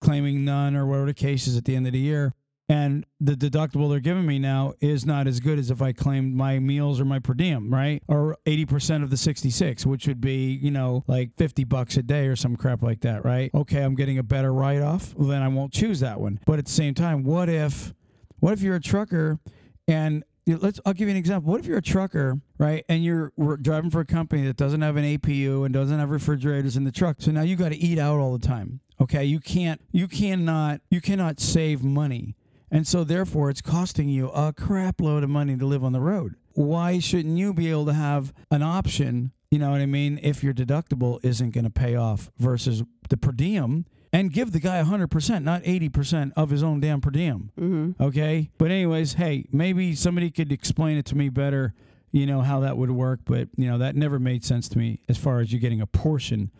claiming 0.00 0.46
none 0.46 0.74
or 0.74 0.86
whatever 0.86 1.06
the 1.08 1.12
case 1.12 1.46
is 1.46 1.58
at 1.58 1.66
the 1.66 1.76
end 1.76 1.86
of 1.86 1.92
the 1.92 1.98
year. 1.98 2.32
And 2.68 3.04
the 3.20 3.34
deductible 3.34 3.90
they're 3.90 4.00
giving 4.00 4.24
me 4.24 4.38
now 4.38 4.72
is 4.80 5.04
not 5.04 5.26
as 5.26 5.38
good 5.40 5.58
as 5.58 5.70
if 5.70 5.82
I 5.82 5.92
claimed 5.92 6.34
my 6.34 6.58
meals 6.58 6.98
or 6.98 7.04
my 7.04 7.18
per 7.18 7.34
diem, 7.34 7.72
right? 7.72 8.02
Or 8.08 8.38
80% 8.46 9.02
of 9.02 9.10
the 9.10 9.18
66, 9.18 9.84
which 9.84 10.06
would 10.06 10.20
be, 10.20 10.52
you 10.52 10.70
know, 10.70 11.04
like 11.06 11.36
50 11.36 11.64
bucks 11.64 11.98
a 11.98 12.02
day 12.02 12.26
or 12.26 12.36
some 12.36 12.56
crap 12.56 12.82
like 12.82 13.00
that, 13.02 13.24
right? 13.24 13.50
Okay, 13.54 13.82
I'm 13.82 13.94
getting 13.94 14.18
a 14.18 14.22
better 14.22 14.52
write 14.52 14.80
off. 14.80 15.14
Well, 15.14 15.28
then 15.28 15.42
I 15.42 15.48
won't 15.48 15.72
choose 15.72 16.00
that 16.00 16.20
one. 16.20 16.40
But 16.46 16.58
at 16.58 16.64
the 16.64 16.72
same 16.72 16.94
time, 16.94 17.22
what 17.22 17.50
if, 17.50 17.92
what 18.40 18.54
if 18.54 18.62
you're 18.62 18.76
a 18.76 18.80
trucker 18.80 19.38
and 19.86 20.24
you 20.46 20.54
know, 20.54 20.60
let's. 20.62 20.80
I'll 20.84 20.92
give 20.92 21.08
you 21.08 21.12
an 21.12 21.16
example. 21.16 21.50
What 21.50 21.60
if 21.60 21.66
you're 21.66 21.78
a 21.78 21.82
trucker, 21.82 22.38
right, 22.58 22.84
and 22.88 23.02
you're 23.02 23.32
driving 23.62 23.90
for 23.90 24.00
a 24.00 24.04
company 24.04 24.42
that 24.46 24.56
doesn't 24.56 24.82
have 24.82 24.96
an 24.96 25.04
APU 25.04 25.64
and 25.64 25.72
doesn't 25.72 25.98
have 25.98 26.10
refrigerators 26.10 26.76
in 26.76 26.84
the 26.84 26.92
truck, 26.92 27.16
so 27.20 27.30
now 27.30 27.42
you 27.42 27.56
got 27.56 27.70
to 27.70 27.76
eat 27.76 27.98
out 27.98 28.18
all 28.18 28.36
the 28.36 28.46
time. 28.46 28.80
Okay, 29.00 29.24
you 29.24 29.40
can't, 29.40 29.80
you 29.90 30.06
cannot, 30.06 30.80
you 30.90 31.00
cannot 31.00 31.40
save 31.40 31.82
money, 31.82 32.36
and 32.74 32.86
so 32.86 33.04
therefore 33.04 33.48
it's 33.48 33.62
costing 33.62 34.08
you 34.08 34.28
a 34.30 34.52
crap 34.52 35.00
load 35.00 35.22
of 35.22 35.30
money 35.30 35.56
to 35.56 35.64
live 35.64 35.84
on 35.84 35.92
the 35.92 36.00
road. 36.00 36.34
Why 36.54 36.98
shouldn't 36.98 37.38
you 37.38 37.54
be 37.54 37.70
able 37.70 37.86
to 37.86 37.94
have 37.94 38.34
an 38.50 38.62
option? 38.62 39.30
You 39.50 39.60
know 39.60 39.70
what 39.70 39.80
I 39.80 39.86
mean? 39.86 40.18
If 40.22 40.42
your 40.42 40.52
deductible 40.52 41.24
isn't 41.24 41.52
going 41.52 41.64
to 41.64 41.70
pay 41.70 41.94
off 41.94 42.32
versus 42.36 42.82
the 43.08 43.16
per 43.16 43.30
diem. 43.30 43.86
And 44.12 44.32
give 44.32 44.52
the 44.52 44.60
guy 44.60 44.80
100%, 44.80 45.42
not 45.42 45.64
80% 45.64 46.32
of 46.36 46.50
his 46.50 46.62
own 46.62 46.78
damn 46.78 47.00
per 47.00 47.10
diem. 47.10 47.50
Mm-hmm. 47.58 48.02
Okay. 48.02 48.50
But 48.58 48.70
anyways, 48.70 49.14
hey, 49.14 49.46
maybe 49.50 49.94
somebody 49.96 50.30
could 50.30 50.52
explain 50.52 50.98
it 50.98 51.04
to 51.06 51.16
me 51.16 51.28
better, 51.30 51.74
you 52.12 52.24
know, 52.24 52.42
how 52.42 52.60
that 52.60 52.76
would 52.76 52.92
work. 52.92 53.20
But, 53.24 53.48
you 53.56 53.66
know, 53.66 53.78
that 53.78 53.96
never 53.96 54.20
made 54.20 54.44
sense 54.44 54.68
to 54.68 54.78
me 54.78 55.00
as 55.08 55.18
far 55.18 55.40
as 55.40 55.52
you 55.52 55.58
getting 55.58 55.80
a 55.80 55.86
portion 55.86 56.52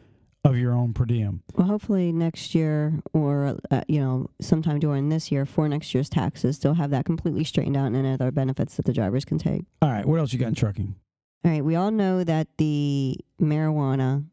of 0.44 0.59
your 0.59 0.72
own 0.72 0.92
per 0.92 1.04
diem. 1.04 1.42
Well, 1.54 1.66
hopefully 1.66 2.12
next 2.12 2.54
year, 2.54 3.00
or 3.12 3.59
uh, 3.70 3.80
you 3.88 4.00
know, 4.00 4.28
sometime 4.40 4.78
during 4.78 5.09
this 5.09 5.33
year, 5.33 5.46
for 5.46 5.68
next 5.68 5.94
year's 5.94 6.09
taxes, 6.09 6.59
they'll 6.59 6.74
have 6.74 6.90
that 6.90 7.07
completely 7.07 7.44
straightened 7.44 7.76
out 7.76 7.92
and 7.92 8.07
other 8.07 8.30
benefits 8.30 8.76
that 8.76 8.85
the 8.85 8.92
drivers 8.92 9.24
can 9.24 9.38
take. 9.38 9.64
All 9.80 9.90
right. 9.90 10.04
What 10.04 10.20
else 10.20 10.33
you 10.33 10.38
got 10.38 10.48
in 10.48 10.54
trucking? 10.54 10.94
All 11.44 11.50
right, 11.50 11.64
we 11.64 11.76
all 11.76 11.90
know 11.90 12.24
that 12.24 12.48
the 12.57 13.18
marijuana 13.38 14.24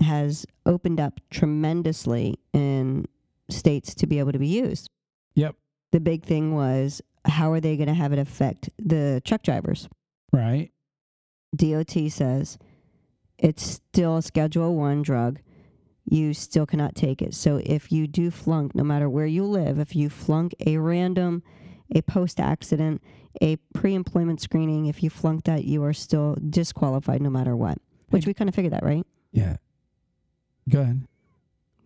has 0.00 0.46
opened 0.64 1.00
up 1.00 1.20
tremendously 1.30 2.38
in 2.54 3.04
states 3.50 3.94
to 3.96 4.06
be 4.06 4.18
able 4.18 4.32
to 4.32 4.38
be 4.38 4.46
used. 4.46 4.88
Yep. 5.34 5.56
The 5.92 6.00
big 6.00 6.24
thing 6.24 6.54
was 6.54 7.02
how 7.26 7.52
are 7.52 7.60
they 7.60 7.76
going 7.76 7.88
to 7.88 7.94
have 7.94 8.12
it 8.12 8.18
affect 8.18 8.70
the 8.78 9.20
truck 9.24 9.42
drivers? 9.42 9.88
Right. 10.32 10.70
DOT 11.54 12.10
says 12.10 12.58
it's 13.38 13.62
still 13.62 14.16
a 14.16 14.22
Schedule 14.22 14.74
1 14.74 15.02
drug. 15.02 15.40
You 16.04 16.34
still 16.34 16.66
cannot 16.66 16.94
take 16.94 17.20
it. 17.20 17.34
So 17.34 17.60
if 17.64 17.92
you 17.92 18.06
do 18.06 18.30
flunk, 18.30 18.74
no 18.74 18.82
matter 18.82 19.08
where 19.08 19.26
you 19.26 19.44
live, 19.44 19.78
if 19.78 19.94
you 19.94 20.08
flunk 20.08 20.54
a 20.66 20.78
random, 20.78 21.42
a 21.94 22.02
post 22.02 22.40
accident, 22.40 23.02
a 23.42 23.56
pre 23.74 23.94
employment 23.94 24.40
screening, 24.40 24.86
if 24.86 25.02
you 25.02 25.10
flunk 25.10 25.44
that, 25.44 25.64
you 25.64 25.84
are 25.84 25.92
still 25.92 26.36
disqualified 26.48 27.20
no 27.20 27.30
matter 27.30 27.54
what. 27.54 27.78
Which 28.10 28.26
we 28.26 28.32
kind 28.32 28.48
of 28.48 28.54
figured 28.54 28.72
that, 28.72 28.82
right? 28.82 29.06
Yeah. 29.32 29.56
Go 30.68 30.80
ahead. 30.80 31.06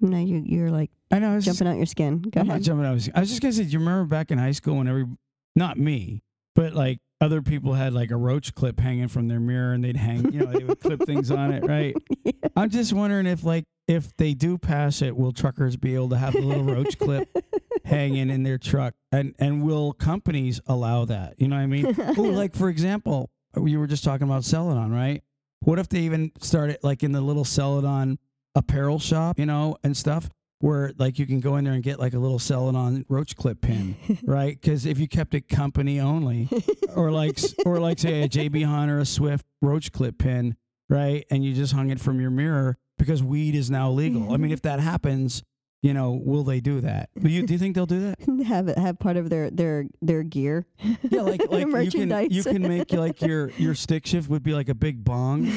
No, 0.01 0.19
you, 0.19 0.43
you're 0.45 0.71
like 0.71 0.91
I 1.11 1.19
know. 1.19 1.33
I 1.33 1.35
was 1.35 1.45
just, 1.45 1.59
jumping 1.59 1.73
out 1.73 1.77
your 1.77 1.87
skin. 1.87 2.23
Go 2.23 2.41
I'm 2.41 2.47
not 2.49 2.63
jumping 2.63 2.87
out. 2.87 2.91
I 2.91 2.95
was, 2.95 3.11
I 3.15 3.21
was 3.21 3.29
just 3.29 3.43
gonna 3.43 3.53
say, 3.53 3.65
do 3.65 3.71
you 3.71 3.79
remember 3.79 4.05
back 4.05 4.31
in 4.31 4.39
high 4.39 4.53
school 4.53 4.77
when 4.77 4.89
every, 4.89 5.07
not 5.55 5.79
me, 5.79 6.23
but 6.55 6.75
like 6.75 7.01
other 7.23 7.41
people 7.41 7.75
had 7.75 7.93
like 7.95 8.11
a 8.11 8.17
roach 8.17 8.53
clip 8.53 8.81
hanging 8.81 9.07
from 9.07 9.29
their 9.29 9.39
mirror 9.39 9.73
and 9.73 9.85
they'd 9.85 9.97
hang, 9.97 10.33
you 10.33 10.41
know, 10.41 10.47
they 10.47 10.65
would 10.65 10.81
clip 10.81 11.07
things 11.07 11.31
on 11.31 11.53
it, 11.53 11.65
right? 11.65 11.95
I'm 12.57 12.69
just 12.69 12.93
wondering 12.93 13.27
if 13.27 13.45
like 13.45 13.65
if 13.87 14.17
they 14.17 14.35
do 14.35 14.59
pass 14.59 15.03
it, 15.03 15.17
will 15.17 15.33
truckers 15.33 15.77
be 15.77 15.95
able 15.95 16.09
to 16.11 16.19
have 16.19 16.35
a 16.35 16.41
little 16.41 16.65
roach 16.65 16.99
clip 16.99 17.29
hanging 17.85 18.29
in 18.29 18.43
their 18.43 18.59
truck, 18.59 18.95
and 19.13 19.35
and 19.39 19.63
will 19.63 19.93
companies 19.93 20.61
allow 20.67 21.05
that? 21.05 21.35
You 21.39 21.49
know 21.49 21.57
what 21.57 21.63
I 21.63 21.67
mean? 21.67 21.95
oh, 22.19 22.23
like 22.23 22.57
for 22.57 22.69
example, 22.69 23.31
you 23.57 23.79
were 23.79 23.87
just 23.87 24.03
talking 24.03 24.27
about 24.27 24.45
Celadon, 24.45 24.93
right? 24.93 25.23
What 25.61 25.79
if 25.79 25.89
they 25.89 26.01
even 26.01 26.33
started 26.41 26.79
like 26.83 27.05
in 27.05 27.13
the 27.13 27.21
little 27.21 27.45
Celadon 27.45 28.19
apparel 28.57 28.99
shop, 28.99 29.39
you 29.39 29.47
know, 29.47 29.77
and 29.85 29.97
stuff? 29.97 30.29
Where 30.63 30.93
like 30.97 31.19
you 31.19 31.27
can 31.27 31.41
go 31.41 31.57
in 31.57 31.65
there 31.65 31.73
and 31.73 31.83
get 31.83 31.99
like 31.99 32.15
a 32.15 32.21
little 32.21 32.39
Celadon 32.39 33.05
roach 33.09 33.35
clip 33.35 33.63
pin, 33.63 33.97
right? 34.23 34.59
Because 34.59 34.87
if 34.87 35.01
you 35.01 35.09
kept 35.09 35.35
it 35.35 35.49
company 35.49 35.99
only, 35.99 36.49
or 36.95 37.11
like 37.11 37.41
or 37.67 37.81
like 37.81 37.99
say 37.99 38.23
a 38.23 38.29
JB 38.29 38.65
Hunt 38.65 38.89
or 38.89 39.01
a 39.01 39.05
Swift 39.05 39.45
roach 39.61 39.91
clip 39.91 40.19
pin, 40.19 40.55
right? 40.89 41.27
And 41.33 41.45
you 41.45 41.53
just 41.53 41.73
hung 41.73 41.91
it 41.91 41.99
from 41.99 42.21
your 42.21 42.31
mirror 42.31 42.79
because 42.97 43.25
weed 43.25 43.57
is 43.57 43.73
now 43.73 43.91
legal. 43.91 44.33
I 44.33 44.37
mean, 44.37 44.53
if 44.53 44.63
that 44.63 44.79
happens, 44.79 45.43
you 45.83 45.93
know, 45.93 46.13
will 46.13 46.45
they 46.45 46.61
do 46.61 46.81
that? 46.81 47.11
Do 47.21 47.29
you, 47.29 47.45
do 47.45 47.53
you 47.53 47.59
think 47.59 47.75
they'll 47.75 47.87
do 47.87 48.01
that? 48.01 48.45
have 48.47 48.69
it 48.69 48.79
have 48.79 49.01
part 49.01 49.17
of 49.17 49.31
their 49.31 49.51
their 49.51 49.87
their 50.01 50.23
gear. 50.23 50.65
Yeah, 51.11 51.23
like 51.23 51.43
like 51.51 51.93
you 51.93 52.07
can 52.07 52.31
you 52.31 52.45
can 52.45 52.63
make 52.63 52.93
like 52.93 53.21
your 53.21 53.51
your 53.59 53.75
stick 53.75 54.07
shift 54.07 54.31
would 54.31 54.45
be 54.45 54.55
like 54.55 54.69
a 54.69 54.77
big 54.77 55.05
bong, 55.05 55.53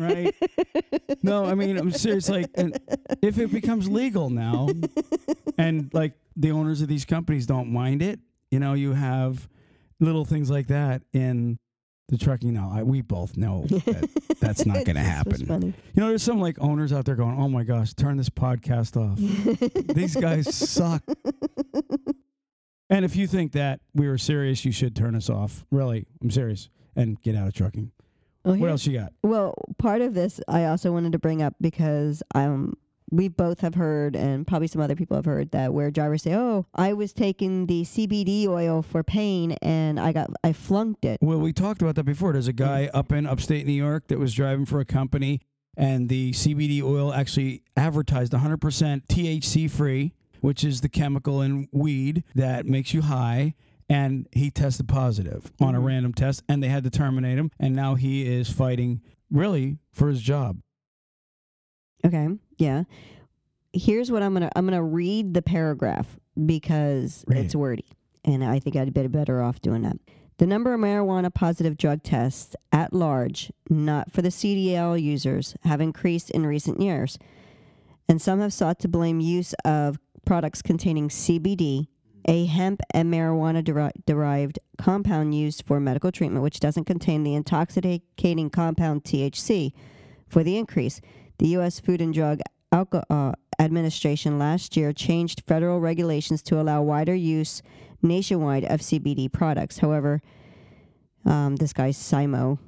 right? 0.00 0.34
No, 1.22 1.44
I 1.44 1.54
mean 1.54 1.76
I'm 1.78 1.90
serious. 1.92 2.28
Like, 2.28 2.50
and 2.54 2.78
if 3.22 3.38
it 3.38 3.52
becomes 3.52 3.88
legal 3.88 4.30
now, 4.30 4.68
and 5.58 5.90
like 5.92 6.14
the 6.36 6.50
owners 6.52 6.82
of 6.82 6.88
these 6.88 7.04
companies 7.04 7.46
don't 7.46 7.72
mind 7.72 8.02
it, 8.02 8.20
you 8.50 8.58
know, 8.60 8.74
you 8.74 8.92
have 8.92 9.48
little 10.00 10.24
things 10.24 10.50
like 10.50 10.66
that 10.68 11.02
in 11.12 11.58
the 12.08 12.18
trucking. 12.18 12.52
Now, 12.52 12.70
I, 12.72 12.82
we 12.82 13.00
both 13.00 13.36
know 13.36 13.64
that 13.68 14.08
that's 14.40 14.64
not 14.66 14.84
going 14.84 14.96
to 14.96 15.02
happen. 15.02 15.74
You 15.94 16.00
know, 16.02 16.08
there's 16.08 16.22
some 16.22 16.40
like 16.40 16.56
owners 16.60 16.92
out 16.92 17.04
there 17.04 17.16
going, 17.16 17.36
"Oh 17.38 17.48
my 17.48 17.64
gosh, 17.64 17.94
turn 17.94 18.16
this 18.16 18.28
podcast 18.30 18.96
off. 18.96 19.18
These 19.94 20.16
guys 20.16 20.54
suck." 20.54 21.02
And 22.88 23.04
if 23.04 23.16
you 23.16 23.26
think 23.26 23.52
that 23.52 23.80
we 23.94 24.06
were 24.08 24.18
serious, 24.18 24.64
you 24.64 24.70
should 24.70 24.94
turn 24.94 25.16
us 25.16 25.28
off. 25.28 25.64
Really, 25.72 26.06
I'm 26.22 26.30
serious, 26.30 26.68
and 26.94 27.20
get 27.20 27.34
out 27.34 27.48
of 27.48 27.54
trucking. 27.54 27.90
What 28.54 28.70
else 28.70 28.86
you 28.86 28.98
got? 28.98 29.12
Well, 29.22 29.54
part 29.78 30.00
of 30.00 30.14
this 30.14 30.40
I 30.48 30.66
also 30.66 30.92
wanted 30.92 31.12
to 31.12 31.18
bring 31.18 31.42
up 31.42 31.54
because 31.60 32.22
um 32.34 32.74
we 33.10 33.28
both 33.28 33.60
have 33.60 33.76
heard 33.76 34.16
and 34.16 34.46
probably 34.46 34.66
some 34.66 34.82
other 34.82 34.96
people 34.96 35.16
have 35.16 35.26
heard 35.26 35.52
that 35.52 35.72
where 35.72 35.90
drivers 35.90 36.22
say, 36.22 36.34
"Oh, 36.34 36.66
I 36.74 36.92
was 36.92 37.12
taking 37.12 37.66
the 37.66 37.82
CBD 37.84 38.46
oil 38.48 38.82
for 38.82 39.02
pain 39.04 39.52
and 39.62 40.00
I 40.00 40.12
got 40.12 40.30
I 40.42 40.52
flunked 40.52 41.04
it." 41.04 41.18
Well, 41.20 41.38
we 41.38 41.52
talked 41.52 41.82
about 41.82 41.94
that 41.96 42.04
before. 42.04 42.32
There's 42.32 42.48
a 42.48 42.52
guy 42.52 42.90
up 42.92 43.12
in 43.12 43.26
upstate 43.26 43.66
New 43.66 43.72
York 43.72 44.08
that 44.08 44.18
was 44.18 44.34
driving 44.34 44.66
for 44.66 44.80
a 44.80 44.84
company, 44.84 45.40
and 45.76 46.08
the 46.08 46.32
CBD 46.32 46.82
oil 46.82 47.12
actually 47.12 47.62
advertised 47.76 48.32
100% 48.32 49.06
THC 49.06 49.70
free, 49.70 50.12
which 50.40 50.64
is 50.64 50.80
the 50.80 50.88
chemical 50.88 51.42
in 51.42 51.68
weed 51.72 52.24
that 52.34 52.66
makes 52.66 52.92
you 52.92 53.02
high. 53.02 53.54
And 53.88 54.26
he 54.32 54.50
tested 54.50 54.88
positive 54.88 55.52
on 55.60 55.74
a 55.74 55.80
Mhm. 55.80 55.84
random 55.84 56.12
test, 56.14 56.42
and 56.48 56.62
they 56.62 56.68
had 56.68 56.82
to 56.84 56.90
terminate 56.90 57.38
him. 57.38 57.50
And 57.58 57.74
now 57.76 57.94
he 57.94 58.26
is 58.26 58.50
fighting 58.50 59.00
really 59.30 59.78
for 59.92 60.08
his 60.08 60.20
job. 60.20 60.58
Okay. 62.04 62.28
Yeah. 62.58 62.84
Here's 63.72 64.10
what 64.10 64.22
I'm 64.22 64.34
to 64.36 64.50
I'm 64.58 64.66
to 64.68 64.82
read 64.82 65.34
the 65.34 65.42
paragraph 65.42 66.18
because 66.46 67.24
Read 67.26 67.44
it's 67.44 67.54
it. 67.54 67.58
wordy 67.58 67.84
and 68.24 68.42
I 68.44 68.58
think 68.58 68.76
I'd 68.76 68.92
be 68.94 69.06
better 69.06 69.42
off 69.42 69.60
doing 69.60 69.82
that. 69.82 69.98
The 70.38 70.46
number 70.46 70.74
of 70.74 70.80
marijuana 70.80 71.32
positive 71.32 71.76
drug 71.76 72.02
tests 72.02 72.54
at 72.72 72.92
large, 72.92 73.50
not 73.70 74.12
for 74.12 74.20
the 74.22 74.30
CDL 74.30 74.96
users, 75.00 75.56
have 75.62 75.80
increased 75.80 76.30
in 76.30 76.46
recent 76.46 76.80
years. 76.80 77.18
And 78.08 78.20
some 78.20 78.40
have 78.40 78.52
sought 78.52 78.78
to 78.80 78.88
blame 78.88 79.20
use 79.20 79.54
of 79.64 79.98
products 80.24 80.60
containing 80.62 81.08
CBD, 81.08 81.88
a 82.26 82.46
hemp 82.46 82.80
and 82.90 83.12
marijuana 83.12 83.62
deri- 83.62 83.92
derived 84.04 84.58
compound 84.78 85.34
used 85.34 85.62
for 85.64 85.80
medical 85.80 86.12
treatment, 86.12 86.42
which 86.42 86.60
doesn't 86.60 86.84
contain 86.84 87.22
the 87.22 87.34
intoxicating 87.34 88.50
compound 88.50 89.04
THC, 89.04 89.72
for 90.28 90.42
the 90.42 90.58
increase. 90.58 91.00
The 91.38 91.48
U.S. 91.48 91.80
Food 91.80 92.00
and 92.00 92.12
Drug 92.12 92.40
Alco- 92.72 93.04
uh, 93.08 93.32
Administration 93.58 94.38
last 94.38 94.76
year 94.76 94.92
changed 94.92 95.42
federal 95.46 95.80
regulations 95.80 96.42
to 96.42 96.60
allow 96.60 96.82
wider 96.82 97.14
use 97.14 97.62
nationwide 98.02 98.64
of 98.64 98.80
CBD 98.80 99.32
products. 99.32 99.78
However, 99.78 100.20
um, 101.24 101.56
this 101.56 101.72
guy 101.72 101.90
Simo 101.90 102.58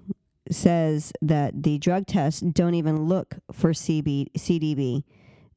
says 0.50 1.12
that 1.20 1.62
the 1.62 1.78
drug 1.78 2.06
tests 2.06 2.40
don't 2.40 2.74
even 2.74 3.04
look 3.04 3.36
for 3.52 3.72
CB, 3.72 4.32
CDB. 4.32 5.04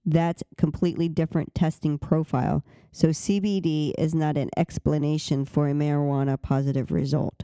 That's 0.05 0.43
completely 0.57 1.09
different 1.09 1.53
testing 1.53 1.97
profile. 1.97 2.63
So 2.91 3.09
CBD 3.09 3.93
is 3.97 4.13
not 4.13 4.37
an 4.37 4.49
explanation 4.57 5.45
for 5.45 5.67
a 5.67 5.73
marijuana 5.73 6.41
positive 6.41 6.91
result. 6.91 7.43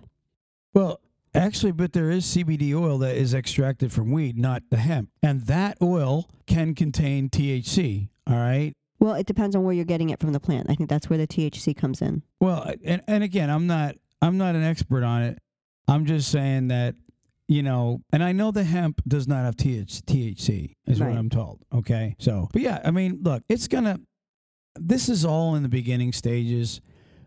Well, 0.73 0.99
actually, 1.33 1.71
but 1.71 1.93
there 1.93 2.09
is 2.09 2.25
CBD 2.25 2.73
oil 2.73 2.97
that 2.99 3.15
is 3.15 3.33
extracted 3.33 3.91
from 3.93 4.11
weed, 4.11 4.37
not 4.37 4.63
the 4.69 4.77
hemp. 4.77 5.09
And 5.21 5.41
that 5.47 5.77
oil 5.81 6.29
can 6.45 6.75
contain 6.75 7.29
THC. 7.29 8.09
All 8.27 8.35
right. 8.35 8.73
Well, 8.99 9.13
it 9.13 9.27
depends 9.27 9.55
on 9.55 9.63
where 9.63 9.73
you're 9.73 9.85
getting 9.85 10.09
it 10.09 10.19
from 10.19 10.33
the 10.33 10.39
plant. 10.39 10.67
I 10.69 10.75
think 10.75 10.89
that's 10.89 11.09
where 11.09 11.19
the 11.19 11.27
THC 11.27 11.75
comes 11.77 12.01
in. 12.01 12.23
Well, 12.39 12.73
and, 12.83 13.01
and 13.07 13.23
again, 13.23 13.49
I'm 13.49 13.67
not 13.67 13.95
I'm 14.21 14.37
not 14.37 14.55
an 14.55 14.63
expert 14.63 15.03
on 15.03 15.21
it. 15.21 15.39
I'm 15.87 16.05
just 16.05 16.31
saying 16.31 16.69
that 16.69 16.95
you 17.47 17.63
know, 17.63 18.01
and 18.11 18.23
I 18.23 18.31
know 18.33 18.51
the 18.51 18.63
hemp 18.63 19.01
does 19.07 19.27
not 19.27 19.45
have 19.45 19.55
TH, 19.55 20.05
THC, 20.05 20.75
is 20.85 20.99
Right. 20.99 21.09
what 21.09 21.17
I'm 21.17 21.29
told. 21.29 21.61
Okay, 21.73 22.15
so 22.19 22.49
but 22.51 22.61
yeah, 22.61 22.81
I 22.83 22.91
mean, 22.91 23.19
look, 23.21 23.43
it's 23.49 23.67
gonna. 23.67 23.99
This 24.79 25.09
is 25.09 25.25
all 25.25 25.55
in 25.55 25.63
the 25.63 25.69
beginning 25.69 26.13
stages 26.13 26.81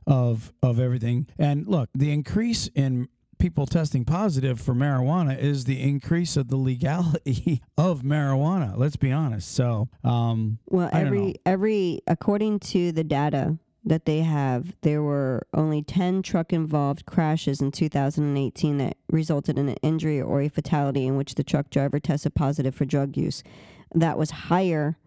of 0.07 0.53
of 0.63 0.79
everything, 0.79 1.27
and 1.39 1.67
look, 1.67 1.89
the 1.95 2.13
increase 2.13 2.69
in 2.75 3.09
people 3.39 3.65
testing 3.65 4.05
positive 4.05 4.61
for 4.61 4.75
marijuana 4.75 5.39
is 5.39 5.65
the 5.65 5.81
increase 5.81 6.37
of 6.37 6.49
the 6.49 6.57
legality 6.57 7.63
of 7.79 8.03
marijuana. 8.03 8.77
Let's 8.77 8.97
be 8.97 9.11
honest. 9.13 9.51
So, 9.53 9.89
um, 10.05 10.59
Well, 10.67 10.91
every 10.93 11.37
every 11.47 12.01
according 12.07 12.61
to 12.61 12.93
the 12.93 13.03
data 13.05 13.57
that 13.85 14.05
they 14.05 14.21
have, 14.21 14.75
there 14.83 15.03
were 15.03 15.47
only 15.55 15.83
10 15.83 16.23
truck 16.23 16.53
involved 16.53 17.07
crashes 17.07 17.61
in 17.61 17.71
2018 17.73 18.79
that 18.79 18.97
resulted 19.11 19.59
in 19.59 19.69
an 19.69 19.77
injury 19.83 20.21
or 20.21 20.41
a 20.43 20.49
fatality 20.49 21.07
in 21.07 21.17
which 21.17 21.35
the 21.35 21.45
truck 21.45 21.71
driver 21.71 21.99
tested 21.99 22.35
positive 22.35 22.75
for 22.75 22.85
drug 22.85 23.17
use. 23.17 23.43
That 23.95 24.19
was 24.19 24.31
higher 24.31 24.99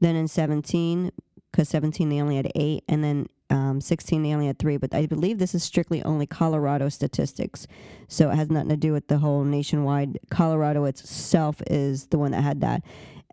than 0.00 0.16
in 0.16 0.28
17, 0.28 1.12
because 1.50 1.68
17 1.68 2.08
they 2.08 2.20
only 2.20 2.36
had 2.36 2.50
eight, 2.54 2.84
and 2.88 3.04
then 3.04 3.26
um, 3.50 3.80
16 3.80 4.22
they 4.22 4.32
only 4.32 4.46
had 4.46 4.58
three. 4.58 4.78
But 4.78 4.94
I 4.94 5.06
believe 5.06 5.38
this 5.38 5.54
is 5.54 5.62
strictly 5.62 6.02
only 6.02 6.26
Colorado 6.26 6.88
statistics. 6.88 7.66
So 8.08 8.30
it 8.30 8.36
has 8.36 8.50
nothing 8.50 8.70
to 8.70 8.76
do 8.76 8.92
with 8.92 9.08
the 9.08 9.18
whole 9.18 9.44
nationwide. 9.44 10.18
Colorado 10.30 10.84
itself 10.86 11.62
is 11.66 12.06
the 12.06 12.18
one 12.18 12.30
that 12.32 12.42
had 12.42 12.62
that. 12.62 12.82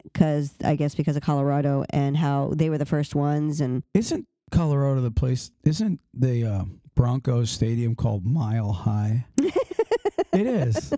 Because 0.03 0.53
I 0.63 0.75
guess 0.75 0.95
because 0.95 1.15
of 1.15 1.23
Colorado 1.23 1.85
and 1.89 2.17
how 2.17 2.51
they 2.55 2.69
were 2.69 2.77
the 2.77 2.85
first 2.85 3.15
ones, 3.15 3.61
and 3.61 3.83
Isn't 3.93 4.27
Colorado 4.51 5.01
the 5.01 5.11
place? 5.11 5.51
Isn't 5.63 5.99
the 6.13 6.45
uh, 6.45 6.63
Broncos 6.95 7.49
stadium 7.49 7.95
called 7.95 8.25
Mile 8.25 8.71
High? 8.71 9.25
it 9.37 10.47
is. 10.47 10.93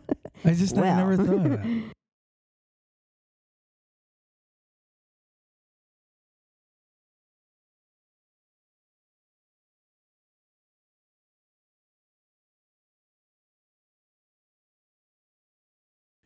I 0.45 0.53
just 0.53 0.77
I 0.77 0.81
never 0.95 1.17
thought 1.17 1.45
of 1.45 1.51
that. 1.51 1.65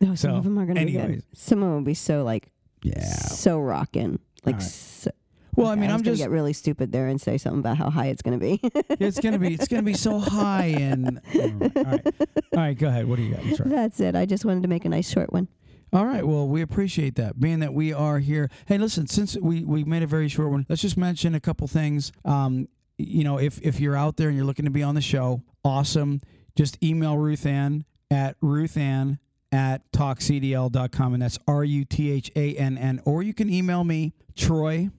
oh, 0.04 0.06
some 0.14 0.16
So, 0.16 0.34
of 0.36 0.44
them 0.44 0.58
are 0.58 0.66
going 0.66 0.76
to 0.76 0.84
be 0.86 0.92
good. 0.92 1.00
anyways. 1.00 1.22
Some 1.32 1.62
of 1.62 1.68
them 1.68 1.74
will 1.76 1.82
be 1.84 1.94
so 1.94 2.22
like 2.24 2.50
Yeah. 2.82 3.04
so 3.12 3.58
rocking, 3.58 4.18
like. 4.44 4.56
All 4.56 4.60
right. 4.60 4.62
So, 4.62 5.10
Well, 5.56 5.68
I 5.68 5.72
okay, 5.72 5.80
mean, 5.80 5.90
was 5.90 5.94
I'm 5.94 6.02
gonna 6.02 6.16
just 6.16 6.22
get 6.22 6.30
really 6.30 6.52
stupid 6.52 6.92
there 6.92 7.06
and 7.08 7.20
say 7.20 7.38
something 7.38 7.60
about 7.60 7.76
how 7.78 7.90
high 7.90 8.06
it's 8.06 8.22
going 8.22 8.38
to 8.38 8.44
be. 8.44 8.60
it's 9.00 9.18
gonna 9.20 9.38
be 9.38 9.54
it's 9.54 9.68
gonna 9.68 9.82
be 9.82 9.94
so 9.94 10.18
high 10.18 10.66
and 10.66 11.20
all 11.34 11.40
right, 11.40 11.76
all 11.76 11.82
right, 11.84 12.06
all 12.16 12.60
right. 12.60 12.78
Go 12.78 12.88
ahead. 12.88 13.08
What 13.08 13.16
do 13.16 13.22
you 13.22 13.34
got? 13.34 13.56
Sorry. 13.56 13.70
That's 13.70 14.00
it. 14.00 14.14
I 14.14 14.26
just 14.26 14.44
wanted 14.44 14.62
to 14.62 14.68
make 14.68 14.84
a 14.84 14.88
nice 14.88 15.10
short 15.10 15.32
one. 15.32 15.48
All 15.92 16.04
right. 16.04 16.26
Well, 16.26 16.48
we 16.48 16.62
appreciate 16.62 17.14
that. 17.16 17.40
Being 17.40 17.60
that 17.60 17.72
we 17.72 17.92
are 17.92 18.18
here. 18.18 18.50
Hey, 18.66 18.78
listen. 18.78 19.06
Since 19.06 19.36
we 19.38 19.64
we 19.64 19.84
made 19.84 20.02
a 20.02 20.06
very 20.06 20.28
short 20.28 20.50
one, 20.50 20.66
let's 20.68 20.82
just 20.82 20.96
mention 20.96 21.34
a 21.34 21.40
couple 21.40 21.66
things. 21.68 22.12
Um, 22.24 22.68
you 22.98 23.24
know, 23.24 23.38
if 23.38 23.60
if 23.62 23.80
you're 23.80 23.96
out 23.96 24.16
there 24.16 24.28
and 24.28 24.36
you're 24.36 24.46
looking 24.46 24.64
to 24.66 24.70
be 24.70 24.82
on 24.82 24.94
the 24.94 25.00
show, 25.00 25.42
awesome. 25.64 26.20
Just 26.54 26.82
email 26.82 27.16
Ruth 27.18 27.46
Ann 27.46 27.84
at 28.10 28.40
ruthann 28.40 29.18
at 29.52 29.90
talkcdl.com 29.92 31.14
and 31.14 31.22
that's 31.22 31.38
r-u-t-h-a-n-n 31.46 33.00
or 33.04 33.22
you 33.22 33.32
can 33.32 33.48
email 33.48 33.84
me 33.84 34.12
troy 34.34 34.90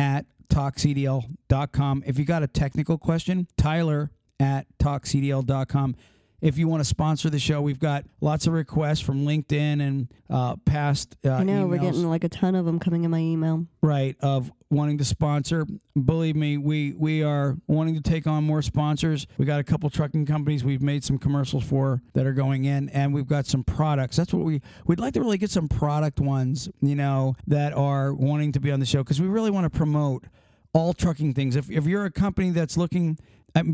at 0.00 0.24
talkcdl.com 0.48 2.02
if 2.06 2.18
you 2.18 2.24
got 2.24 2.42
a 2.42 2.46
technical 2.46 2.96
question 2.96 3.46
tyler 3.58 4.10
at 4.40 4.66
talkcdl.com 4.78 5.94
if 6.40 6.56
you 6.56 6.66
want 6.66 6.80
to 6.80 6.84
sponsor 6.84 7.28
the 7.28 7.38
show 7.38 7.60
we've 7.60 7.78
got 7.78 8.04
lots 8.22 8.46
of 8.46 8.54
requests 8.54 9.00
from 9.00 9.26
linkedin 9.26 9.80
and 9.86 10.08
uh, 10.30 10.56
past 10.64 11.14
uh, 11.24 11.32
I 11.32 11.42
know 11.44 11.66
we're 11.66 11.76
getting 11.78 12.08
like 12.08 12.24
a 12.24 12.30
ton 12.30 12.54
of 12.54 12.64
them 12.64 12.78
coming 12.80 13.04
in 13.04 13.10
my 13.10 13.18
email. 13.18 13.66
right 13.82 14.16
of 14.20 14.50
wanting 14.70 14.98
to 14.98 15.04
sponsor. 15.04 15.66
Believe 16.04 16.36
me 16.36 16.56
we 16.56 16.92
we 16.92 17.22
are 17.22 17.56
wanting 17.66 17.94
to 17.94 18.00
take 18.00 18.26
on 18.26 18.44
more 18.44 18.62
sponsors. 18.62 19.26
We 19.38 19.44
got 19.44 19.60
a 19.60 19.64
couple 19.64 19.90
trucking 19.90 20.26
companies 20.26 20.64
we've 20.64 20.82
made 20.82 21.04
some 21.04 21.18
commercials 21.18 21.64
for 21.64 22.02
that 22.14 22.26
are 22.26 22.32
going 22.32 22.64
in 22.64 22.88
and 22.90 23.12
we've 23.12 23.26
got 23.26 23.46
some 23.46 23.64
products. 23.64 24.16
That's 24.16 24.32
what 24.32 24.44
we 24.44 24.62
we'd 24.86 25.00
like 25.00 25.14
to 25.14 25.20
really 25.20 25.38
get 25.38 25.50
some 25.50 25.68
product 25.68 26.20
ones 26.20 26.68
you 26.80 26.94
know 26.94 27.36
that 27.46 27.72
are 27.72 28.14
wanting 28.14 28.52
to 28.52 28.60
be 28.60 28.70
on 28.70 28.80
the 28.80 28.86
show 28.86 29.02
because 29.02 29.20
we 29.20 29.28
really 29.28 29.50
want 29.50 29.70
to 29.70 29.76
promote 29.76 30.24
all 30.72 30.92
trucking 30.92 31.34
things. 31.34 31.56
If, 31.56 31.70
if 31.70 31.86
you're 31.86 32.04
a 32.04 32.10
company 32.10 32.50
that's 32.50 32.76
looking 32.76 33.18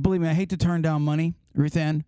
believe 0.01 0.23
me 0.23 0.29
i 0.29 0.33
hate 0.33 0.49
to 0.49 0.57
turn 0.57 0.81
down 0.81 1.03
money 1.03 1.35
ruth 1.55 1.77
ann 1.77 2.03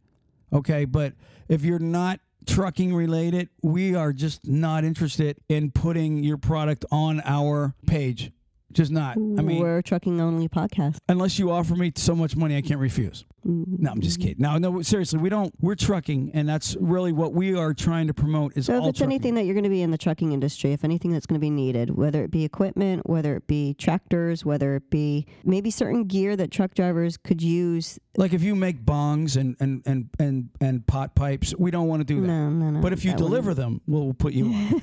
okay? 0.53 0.85
But 0.85 1.15
if 1.49 1.63
you're 1.63 1.79
not 1.79 2.21
trucking 2.47 2.95
related 2.95 3.51
we 3.61 3.95
are 3.95 4.13
just 4.13 4.47
not 4.47 4.83
interested 4.83 5.37
in 5.51 5.71
putting 5.71 6.25
your 6.25 6.39
product 6.39 6.87
on 6.91 7.21
our 7.27 7.75
page 7.87 8.33
just 8.73 8.91
not 8.91 9.17
i 9.17 9.19
mean 9.43 9.61
we're 9.61 9.79
a 9.79 9.83
trucking 9.83 10.21
only 10.21 10.49
podcast. 10.49 10.99
unless 11.09 11.39
you 11.39 11.51
offer 11.51 11.75
me 11.75 11.93
so 11.97 12.15
much 12.15 12.37
money 12.37 12.57
i 12.57 12.61
can't 12.63 12.81
refuse 12.81 13.25
Mm. 13.47 13.79
no 13.79 13.93
i'm 13.93 14.01
just 14.01 14.19
kidding 14.19 14.35
no 14.41 14.59
no 14.59 14.83
seriously 14.83 15.21
we 15.21 15.29
don't 15.29 15.55
we're 15.61 15.77
trucking 15.77 16.33
and 16.35 16.49
that's 16.49 16.77
really 16.81 17.13
what 17.13 17.33
we 17.35 17.55
are 17.55 17.73
trying 17.73 18.09
to 18.09 18.13
promote 18.15 18.57
is 18.57 18.67
So 18.67 18.75
if 18.75 18.83
all 18.83 18.89
it's 18.89 18.99
trucking. 18.99 19.13
anything 19.13 19.35
that 19.37 19.45
you're 19.45 19.55
going 19.55 19.63
to 19.65 19.71
be 19.71 19.81
in 19.81 19.93
the 19.93 19.97
trucking 19.97 20.33
industry, 20.33 20.73
if 20.73 20.83
anything 20.83 21.13
that's 21.13 21.25
going 21.25 21.37
to 21.37 21.41
be 21.41 21.49
needed, 21.49 21.91
whether 21.97 22.25
it 22.25 22.33
be 22.33 22.45
equipment, 22.45 23.09
whether 23.09 23.37
it 23.37 23.47
be 23.47 23.75
tractors, 23.75 24.45
whether 24.45 24.75
it 24.75 24.91
be 24.91 25.25
maybe 25.45 25.71
certain 25.71 26.05
gear 26.05 26.35
that 26.35 26.51
truck 26.51 26.75
drivers 26.75 27.17
could 27.17 27.41
use. 27.41 27.99
like 28.17 28.33
if 28.33 28.43
you 28.43 28.57
make 28.57 28.85
bongs 28.85 29.37
and 29.37 29.55
and 29.61 29.83
and 29.87 30.11
and, 30.19 30.49
and 30.61 30.85
pot 30.89 31.15
pipes 31.15 31.55
we 31.57 31.71
don't 31.71 31.87
want 31.87 32.01
to 32.01 32.05
do 32.05 32.21
that 32.21 32.27
No, 32.27 32.51
no, 32.51 32.71
no. 32.71 32.81
but 32.81 32.93
if 32.93 33.05
you 33.05 33.13
wouldn't- 33.13 33.29
deliver 33.29 33.55
them 33.55 33.81
we'll, 33.87 34.03
we'll 34.07 34.15
put 34.15 34.33
you 34.35 34.47
on 34.47 34.53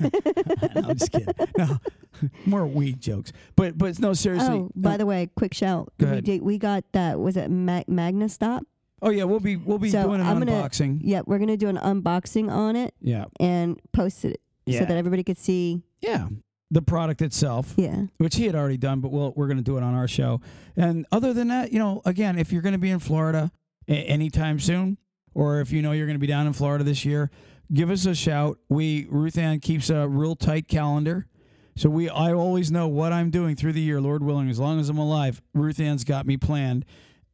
no, 0.74 0.82
i'm 0.88 0.96
just 0.96 1.12
kidding 1.12 1.28
no 1.58 1.76
more 2.46 2.66
weed 2.66 3.00
jokes 3.00 3.32
but 3.56 3.76
but 3.78 3.98
no 3.98 4.12
seriously 4.12 4.48
Oh, 4.56 4.70
by 4.74 4.94
uh, 4.94 4.96
the 4.98 5.06
way, 5.06 5.28
quick 5.36 5.54
shout. 5.54 5.92
Go 5.98 6.10
we 6.12 6.20
did. 6.20 6.42
We 6.42 6.58
got 6.58 6.84
that. 6.92 7.18
Was 7.20 7.36
it 7.36 7.50
Mag- 7.50 7.88
Magna 7.88 8.28
Stop? 8.28 8.64
oh 9.02 9.10
yeah 9.10 9.24
we'll 9.24 9.40
be 9.40 9.56
we'll 9.56 9.78
be 9.78 9.90
So 9.90 10.02
doing 10.04 10.20
an 10.20 10.26
I'm 10.26 10.38
gonna- 10.38 10.52
unboxing 10.52 11.00
Yeah, 11.02 11.22
we're 11.26 11.38
gonna 11.38 11.56
do 11.56 11.68
an 11.68 11.76
unboxing 11.76 12.50
on 12.50 12.76
it 12.76 12.94
yeah 13.00 13.26
and 13.38 13.78
post 13.92 14.24
it 14.24 14.40
yeah 14.64 14.80
so 14.80 14.86
that 14.86 14.96
everybody 14.96 15.22
could 15.22 15.38
see. 15.38 15.82
yeah 16.00 16.28
the 16.70 16.82
product 16.82 17.22
itself 17.22 17.74
Yeah. 17.76 18.06
which 18.18 18.34
he 18.34 18.46
had 18.46 18.56
already 18.56 18.76
done, 18.76 19.00
but 19.00 19.12
we'll, 19.12 19.32
we're 19.36 19.46
going 19.46 19.58
to 19.58 19.62
do 19.62 19.76
it 19.76 19.84
on 19.84 19.94
our 19.94 20.08
show. 20.08 20.40
And 20.76 21.06
other 21.12 21.32
than 21.32 21.46
that, 21.46 21.72
you 21.72 21.78
know, 21.78 22.02
again, 22.04 22.40
if 22.40 22.52
you're 22.52 22.60
going 22.60 22.72
to 22.72 22.78
be 22.78 22.90
in 22.90 22.98
Florida 22.98 23.52
a- 23.86 23.92
anytime 23.92 24.58
soon, 24.58 24.98
or 25.32 25.60
if 25.60 25.70
you 25.70 25.80
know 25.80 25.92
you're 25.92 26.06
going 26.06 26.16
to 26.16 26.20
be 26.20 26.26
down 26.26 26.48
in 26.48 26.52
Florida 26.52 26.82
this 26.82 27.04
year, 27.04 27.30
give 27.72 27.88
us 27.88 28.04
a 28.04 28.16
shout. 28.16 28.58
We 28.68 29.06
Ruth 29.08 29.38
Ann 29.38 29.60
keeps 29.60 29.90
a 29.90 30.08
real 30.08 30.34
tight 30.34 30.66
calendar. 30.66 31.28
So 31.76 31.88
we 31.90 32.08
I 32.08 32.32
always 32.32 32.70
know 32.72 32.88
what 32.88 33.12
I'm 33.12 33.30
doing 33.30 33.54
through 33.54 33.74
the 33.74 33.80
year, 33.80 34.00
Lord 34.00 34.22
willing, 34.22 34.48
as 34.48 34.58
long 34.58 34.80
as 34.80 34.88
I'm 34.88 34.98
alive. 34.98 35.40
Ruth 35.54 35.78
Ann's 35.78 36.04
got 36.04 36.26
me 36.26 36.36
planned. 36.36 36.84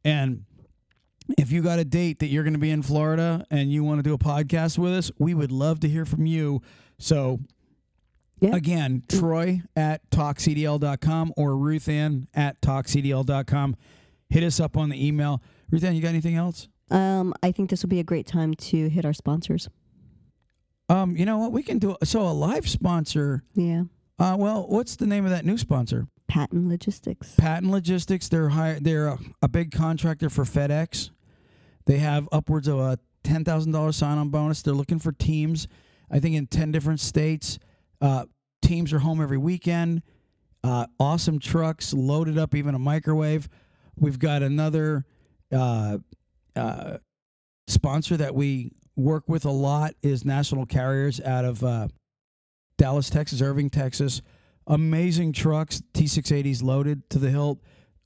And 0.03 0.43
if 1.37 1.51
you 1.51 1.61
got 1.61 1.79
a 1.79 1.85
date 1.85 2.19
that 2.19 2.27
you're 2.27 2.43
going 2.43 2.53
to 2.53 2.59
be 2.59 2.69
in 2.69 2.81
Florida 2.83 3.45
and 3.49 3.71
you 3.71 3.83
want 3.83 3.99
to 3.99 4.03
do 4.03 4.13
a 4.13 4.17
podcast 4.17 4.77
with 4.77 4.93
us, 4.93 5.11
we 5.17 5.33
would 5.33 5.51
love 5.51 5.79
to 5.79 5.89
hear 5.89 6.05
from 6.05 6.25
you. 6.25 6.61
So 6.99 7.39
Yeah. 8.41 8.53
Again, 8.55 9.03
Troy 9.07 9.61
at 9.77 10.09
talkcdl.com 10.09 11.33
or 11.37 11.51
Ruthann 11.51 12.27
at 12.33 12.59
talkcdl.com. 12.61 13.75
Hit 14.29 14.43
us 14.43 14.59
up 14.59 14.75
on 14.75 14.89
the 14.89 15.07
email. 15.07 15.41
Ruthann, 15.71 15.95
you 15.95 16.01
got 16.01 16.09
anything 16.09 16.35
else? 16.35 16.67
Um, 16.91 17.33
I 17.41 17.53
think 17.53 17.69
this 17.69 17.81
will 17.81 17.89
be 17.89 17.99
a 17.99 18.03
great 18.03 18.27
time 18.27 18.53
to 18.55 18.89
hit 18.89 19.05
our 19.05 19.13
sponsors. 19.13 19.69
Um, 20.89 21.15
you 21.15 21.25
know 21.25 21.37
what? 21.37 21.53
We 21.53 21.63
can 21.63 21.79
do 21.79 21.95
so 22.03 22.21
a 22.27 22.33
live 22.33 22.67
sponsor. 22.69 23.43
Yeah. 23.55 23.83
Uh, 24.19 24.35
well, 24.37 24.65
what's 24.67 24.95
the 24.95 25.07
name 25.07 25.25
of 25.25 25.31
that 25.31 25.45
new 25.45 25.57
sponsor? 25.57 26.07
Patent 26.27 26.67
Logistics. 26.67 27.35
Patent 27.35 27.71
Logistics. 27.71 28.29
They're 28.29 28.49
high, 28.49 28.79
they're 28.81 29.07
a, 29.07 29.19
a 29.41 29.47
big 29.47 29.71
contractor 29.71 30.29
for 30.29 30.43
FedEx. 30.45 31.09
They 31.85 31.97
have 31.97 32.29
upwards 32.31 32.67
of 32.67 32.79
a 32.79 32.97
ten 33.23 33.43
thousand 33.43 33.71
dollars 33.71 33.95
sign-on 33.97 34.29
bonus. 34.29 34.61
They're 34.61 34.73
looking 34.73 34.99
for 34.99 35.11
teams. 35.11 35.67
I 36.09 36.19
think 36.19 36.35
in 36.35 36.47
ten 36.47 36.71
different 36.71 36.99
states. 36.99 37.59
Uh, 37.99 38.25
teams 38.61 38.93
are 38.93 38.99
home 38.99 39.21
every 39.21 39.37
weekend. 39.37 40.01
Uh, 40.63 40.87
awesome 40.99 41.39
trucks, 41.39 41.93
loaded 41.93 42.37
up, 42.37 42.55
even 42.55 42.73
a 42.73 42.79
microwave. 42.79 43.49
We've 43.97 44.17
got 44.17 44.43
another 44.43 45.05
uh, 45.51 45.97
uh, 46.55 46.97
sponsor 47.67 48.17
that 48.17 48.33
we 48.33 48.71
work 48.95 49.27
with 49.27 49.45
a 49.45 49.51
lot 49.51 49.95
is 50.01 50.23
National 50.23 50.65
Carriers 50.65 51.19
out 51.19 51.45
of 51.45 51.63
uh, 51.63 51.87
Dallas, 52.77 53.09
Texas, 53.09 53.41
Irving, 53.41 53.69
Texas. 53.69 54.21
Amazing 54.67 55.33
trucks, 55.33 55.81
T680s 55.93 56.63
loaded 56.63 57.09
to 57.09 57.19
the 57.19 57.29
hilt. 57.29 57.59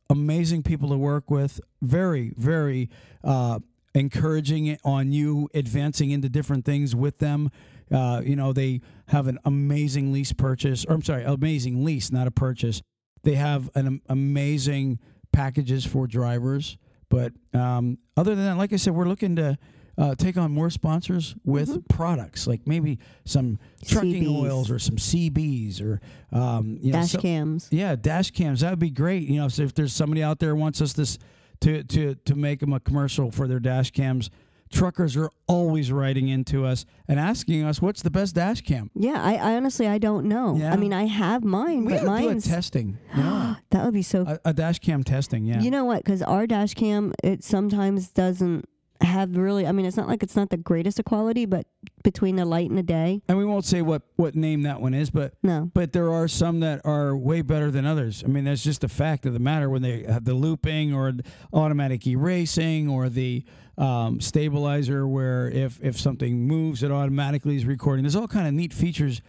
Amazing 0.10 0.64
people 0.64 0.90
to 0.90 0.98
work 0.98 1.30
with. 1.30 1.60
Very, 1.82 2.34
very 2.38 2.90
uh, 3.24 3.60
encouraging 3.94 4.78
on 4.84 5.12
you 5.12 5.50
advancing 5.54 6.12
into 6.12 6.30
different 6.30 6.66
things 6.66 6.96
with 6.96 7.20
them. 7.20 7.52
Uh, 7.92 8.22
you 8.24 8.36
know, 8.36 8.54
they 8.54 8.82
have 9.08 9.28
an 9.28 9.40
amazing 9.46 10.12
lease 10.12 10.34
purchase, 10.34 10.86
or 10.86 10.96
I'm 10.96 11.04
sorry, 11.04 11.24
amazing 11.24 11.86
lease, 11.86 12.12
not 12.12 12.28
a 12.28 12.32
purchase. 12.32 12.82
They 13.24 13.36
have 13.36 13.70
an 13.76 13.86
am- 13.88 14.02
amazing 14.10 15.00
packages 15.32 15.86
for 15.86 16.08
drivers. 16.08 16.78
But 17.10 17.34
um, 17.54 17.98
other 18.18 18.36
than 18.36 18.46
that, 18.46 18.58
like 18.58 18.74
I 18.74 18.76
said, 18.78 18.94
we're 18.94 19.08
looking 19.08 19.36
to 19.38 19.58
uh, 19.98 20.14
take 20.16 20.38
on 20.38 20.52
more 20.54 20.70
sponsors 20.70 21.36
with 21.44 21.88
products, 21.90 22.46
like 22.48 22.68
maybe 22.68 23.00
some 23.26 23.58
trucking 23.86 24.24
CBs. 24.26 24.42
oils 24.44 24.70
or 24.72 24.78
some 24.80 24.96
CBs 24.98 25.82
or 25.82 26.00
um, 26.32 26.78
you 26.82 26.92
know, 26.92 27.00
Dash 27.00 27.12
some- 27.12 27.22
cams. 27.22 27.68
yeah, 27.72 27.96
dash 27.96 28.32
cams. 28.32 28.62
That 28.62 28.70
would 28.72 28.80
be 28.80 28.92
great. 28.92 29.28
You 29.28 29.40
know, 29.42 29.48
so 29.48 29.64
if 29.64 29.74
there's 29.74 29.94
somebody 29.94 30.22
out 30.22 30.40
there 30.40 30.50
who 30.52 30.62
wants 30.62 30.82
us 30.82 30.94
this 30.94 31.18
to 31.62 31.84
to 31.84 32.16
to 32.26 32.36
make 32.36 32.60
them 32.60 32.74
a 32.74 32.80
commercial 32.80 33.32
for 33.32 33.48
their 33.48 33.60
dash 33.60 33.90
cams, 33.92 34.30
truckers 34.72 35.18
are 35.18 35.32
always 35.48 35.92
writing 35.92 36.28
into 36.28 36.64
us 36.66 36.86
and 37.08 37.20
asking 37.20 37.64
us 37.64 37.82
what's 37.82 38.04
the 38.04 38.12
best 38.12 38.36
dash 38.36 38.62
cam. 38.62 38.92
Yeah, 38.94 39.20
I, 39.24 39.36
I 39.38 39.56
honestly 39.56 39.88
I 39.88 39.98
don't 39.98 40.26
know. 40.28 40.58
Yeah. 40.58 40.74
I 40.74 40.76
mean, 40.76 40.94
I 40.94 41.06
have 41.08 41.44
mine, 41.44 41.86
We 41.86 41.94
but 41.94 42.04
gotta 42.06 42.22
do 42.24 42.30
a 42.38 42.42
testing. 42.42 42.98
Know, 43.16 43.56
that 43.72 43.84
would 43.86 43.94
be 43.96 44.04
so. 44.04 44.26
a, 44.28 44.50
a 44.50 44.54
dash 44.54 44.78
cam 44.80 45.04
testing. 45.04 45.46
Yeah. 45.46 45.62
You 45.62 45.72
know 45.72 45.86
what? 45.86 46.04
Because 46.04 46.22
our 46.22 46.46
dash 46.46 46.76
cam, 46.76 47.14
it 47.24 47.44
sometimes 47.44 48.10
doesn't 48.10 48.66
have 49.02 49.36
really. 49.36 49.68
I 49.68 49.72
mean, 49.72 49.86
it's 49.86 49.98
not 49.98 50.08
like 50.08 50.24
it's 50.24 50.36
not 50.36 50.50
the 50.50 50.58
greatest 50.58 51.00
equality 51.00 51.46
but 51.46 51.66
between 52.04 52.36
the 52.36 52.46
light 52.46 52.70
and 52.70 52.78
the 52.78 52.84
day, 52.84 53.22
and 53.28 53.38
we 53.38 53.46
won't 53.46 53.66
say 53.66 53.82
what 53.82 54.04
what 54.16 54.36
name 54.36 54.64
that 54.64 54.82
one 54.82 54.94
is, 54.94 55.10
but 55.10 55.34
no. 55.44 55.70
but 55.74 55.94
there 55.94 56.12
are 56.12 56.28
some 56.28 56.60
that 56.62 56.82
are 56.86 57.16
way 57.16 57.42
better 57.42 57.72
than 57.72 57.86
others. 57.86 58.24
I 58.24 58.28
mean, 58.28 58.46
that's 58.46 58.64
just 58.64 58.84
a 58.84 58.90
fact 58.90 59.26
of 59.26 59.34
the 59.34 59.40
matter 59.40 59.70
when 59.70 59.82
they 59.82 60.04
have 60.04 60.26
the 60.26 60.34
looping 60.34 60.94
or 60.94 61.14
automatic 61.54 62.06
erasing 62.08 62.90
or 62.90 63.10
the 63.10 63.44
um, 63.78 64.20
stabilizer, 64.20 65.08
where 65.08 65.50
if 65.50 65.80
if 65.82 66.00
something 66.00 66.48
moves, 66.48 66.84
it 66.84 66.92
automatically 66.92 67.56
is 67.56 67.66
recording. 67.66 68.04
There's 68.04 68.16
all 68.16 68.28
kind 68.28 68.48
of 68.48 68.54
neat 68.54 68.74
features 68.74 69.22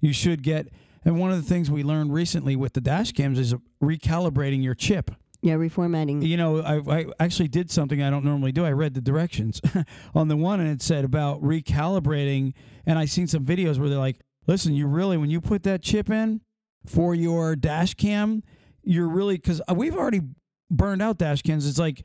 you 0.00 0.12
should 0.12 0.42
get. 0.42 0.68
And 1.04 1.20
one 1.20 1.30
of 1.30 1.36
the 1.36 1.48
things 1.48 1.70
we 1.70 1.84
learned 1.84 2.12
recently 2.12 2.56
with 2.56 2.72
the 2.72 2.80
dash 2.80 3.12
cams 3.12 3.38
is 3.38 3.54
recalibrating 3.80 4.62
your 4.64 4.74
chip. 4.74 5.12
Yeah, 5.46 5.54
reformatting. 5.54 6.26
You 6.26 6.36
know, 6.36 6.60
I, 6.60 6.78
I 6.92 7.06
actually 7.20 7.46
did 7.46 7.70
something 7.70 8.02
I 8.02 8.10
don't 8.10 8.24
normally 8.24 8.50
do. 8.50 8.64
I 8.64 8.72
read 8.72 8.94
the 8.94 9.00
directions 9.00 9.60
on 10.14 10.26
the 10.26 10.36
one, 10.36 10.58
and 10.58 10.68
it 10.68 10.82
said 10.82 11.04
about 11.04 11.40
recalibrating. 11.40 12.52
And 12.84 12.98
I 12.98 13.04
seen 13.04 13.28
some 13.28 13.44
videos 13.44 13.78
where 13.78 13.88
they're 13.88 13.96
like, 13.96 14.18
"Listen, 14.48 14.74
you 14.74 14.88
really 14.88 15.16
when 15.16 15.30
you 15.30 15.40
put 15.40 15.62
that 15.62 15.82
chip 15.82 16.10
in 16.10 16.40
for 16.84 17.14
your 17.14 17.54
dash 17.54 17.94
cam, 17.94 18.42
you're 18.82 19.06
really 19.06 19.36
because 19.36 19.62
uh, 19.70 19.74
we've 19.74 19.94
already 19.94 20.22
burned 20.68 21.00
out 21.00 21.18
dash 21.18 21.42
cams. 21.42 21.66
It's 21.68 21.78
like." 21.78 22.02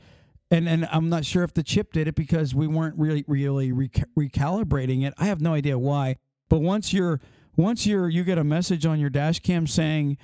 And, 0.54 0.68
and 0.68 0.86
I'm 0.92 1.08
not 1.08 1.24
sure 1.24 1.46
if 1.46 1.54
the 1.54 1.64
chip 1.64 1.94
did 1.94 2.10
it 2.10 2.16
because 2.16 2.54
we 2.54 2.68
weren't 2.68 3.00
really 3.00 3.24
really 3.26 3.72
reca- 3.72 4.04
recalibrating 4.20 5.04
it. 5.08 5.14
I 5.18 5.26
have 5.26 5.40
no 5.40 5.54
idea 5.54 5.80
why. 5.80 6.18
But 6.50 6.60
once 6.60 6.92
you're 6.94 7.22
once 7.56 7.88
you're 7.88 8.10
you 8.10 8.24
get 8.26 8.38
a 8.38 8.44
message 8.44 8.86
on 8.86 9.00
your 9.00 9.10
dash 9.10 9.40
cam 9.40 9.66
saying 9.66 10.18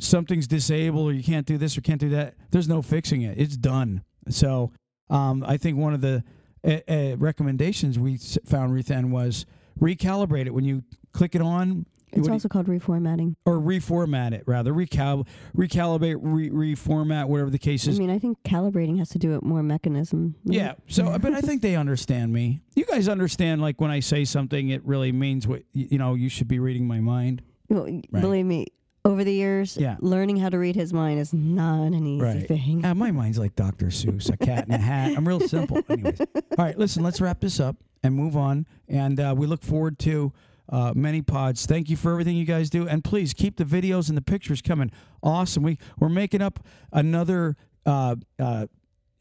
something's 0.00 0.46
disabled 0.46 1.10
or 1.10 1.12
you 1.12 1.22
can't 1.22 1.46
do 1.46 1.56
this 1.58 1.76
or 1.78 1.80
can't 1.80 2.00
do 2.00 2.08
that, 2.10 2.34
there's 2.50 2.68
no 2.68 2.82
fixing 2.82 3.22
it. 3.22 3.38
It's 3.38 3.56
done. 3.56 4.02
So 4.28 4.72
um, 5.08 5.44
I 5.46 5.56
think 5.56 5.76
one 5.78 5.94
of 5.94 6.00
the 6.00 6.22
uh, 6.64 6.78
uh, 6.88 7.16
recommendations 7.18 7.98
we 7.98 8.16
found, 8.16 8.72
Ruth 8.72 8.90
Ann, 8.90 9.10
was 9.10 9.46
recalibrate 9.80 10.46
it 10.46 10.54
when 10.54 10.64
you 10.64 10.82
click 11.12 11.34
it 11.34 11.40
on. 11.42 11.86
It's 12.12 12.28
also 12.28 12.48
called 12.48 12.66
reformatting. 12.66 13.36
or 13.46 13.60
reformat 13.60 14.32
it 14.32 14.42
rather 14.44 14.72
recal 14.72 15.28
recalibrate 15.56 16.18
re- 16.20 16.50
reformat 16.50 17.28
whatever 17.28 17.50
the 17.50 17.58
case 17.58 17.86
is. 17.86 17.98
I 17.98 18.00
mean, 18.00 18.10
I 18.10 18.18
think 18.18 18.42
calibrating 18.42 18.98
has 18.98 19.10
to 19.10 19.18
do 19.20 19.30
with 19.30 19.42
more 19.42 19.62
mechanism. 19.62 20.34
yeah 20.44 20.72
so 20.88 21.16
but 21.20 21.32
i 21.34 21.40
think 21.40 21.62
they 21.62 21.76
understand 21.76 22.32
me 22.32 22.62
you 22.74 22.84
guys 22.84 23.08
understand 23.08 23.62
like 23.62 23.80
when 23.80 23.92
i 23.92 24.00
say 24.00 24.24
something 24.24 24.70
it 24.70 24.84
really 24.84 25.12
means 25.12 25.46
what 25.46 25.62
you 25.72 25.98
know 25.98 26.14
you 26.14 26.28
should 26.28 26.48
be 26.48 26.58
reading 26.58 26.84
my 26.84 26.98
mind 26.98 27.42
Well, 27.68 27.86
Believe 28.10 28.44
me, 28.46 28.66
over 29.04 29.24
the 29.24 29.32
years, 29.32 29.76
Yeah. 29.78 29.96
learning 30.00 30.36
how 30.36 30.48
to 30.50 30.58
read 30.58 30.76
his 30.76 30.92
mind 30.92 31.18
is 31.20 31.32
not 31.32 31.92
an 31.92 32.06
easy 32.06 32.22
Right. 32.22 32.46
thing. 32.48 32.82
Ah, 32.84 32.92
my 32.94 33.10
mind's 33.10 33.38
like 33.38 33.56
Dr. 33.56 33.86
Seuss, 33.86 34.30
a 34.32 34.36
cat 34.36 34.66
in 34.68 34.74
a 34.74 34.78
hat. 34.78 35.16
I'm 35.16 35.26
real 35.26 35.40
simple. 35.40 35.78
Anyways. 35.88 36.20
All 36.20 36.26
right, 36.58 36.78
listen, 36.78 37.02
let's 37.02 37.20
wrap 37.20 37.40
this 37.40 37.60
up 37.60 37.76
and 38.02 38.14
move 38.14 38.36
on. 38.36 38.66
And 38.88 39.18
uh, 39.18 39.34
we 39.36 39.46
look 39.46 39.62
forward 39.62 39.98
to 40.00 40.32
uh, 40.68 40.92
many 40.94 41.22
pods. 41.22 41.66
Thank 41.66 41.88
you 41.88 41.96
for 41.96 42.12
everything 42.12 42.36
you 42.36 42.44
guys 42.44 42.68
do. 42.70 42.86
And 42.86 43.02
please 43.02 43.32
keep 43.32 43.56
the 43.56 43.64
videos 43.64 44.08
and 44.08 44.16
the 44.16 44.22
pictures 44.22 44.60
coming. 44.62 44.90
Awesome. 45.22 45.62
We, 45.62 45.78
we're 45.98 46.08
making 46.10 46.42
up 46.42 46.60
another 46.92 47.56
uh, 47.86 48.16
uh, 48.38 48.66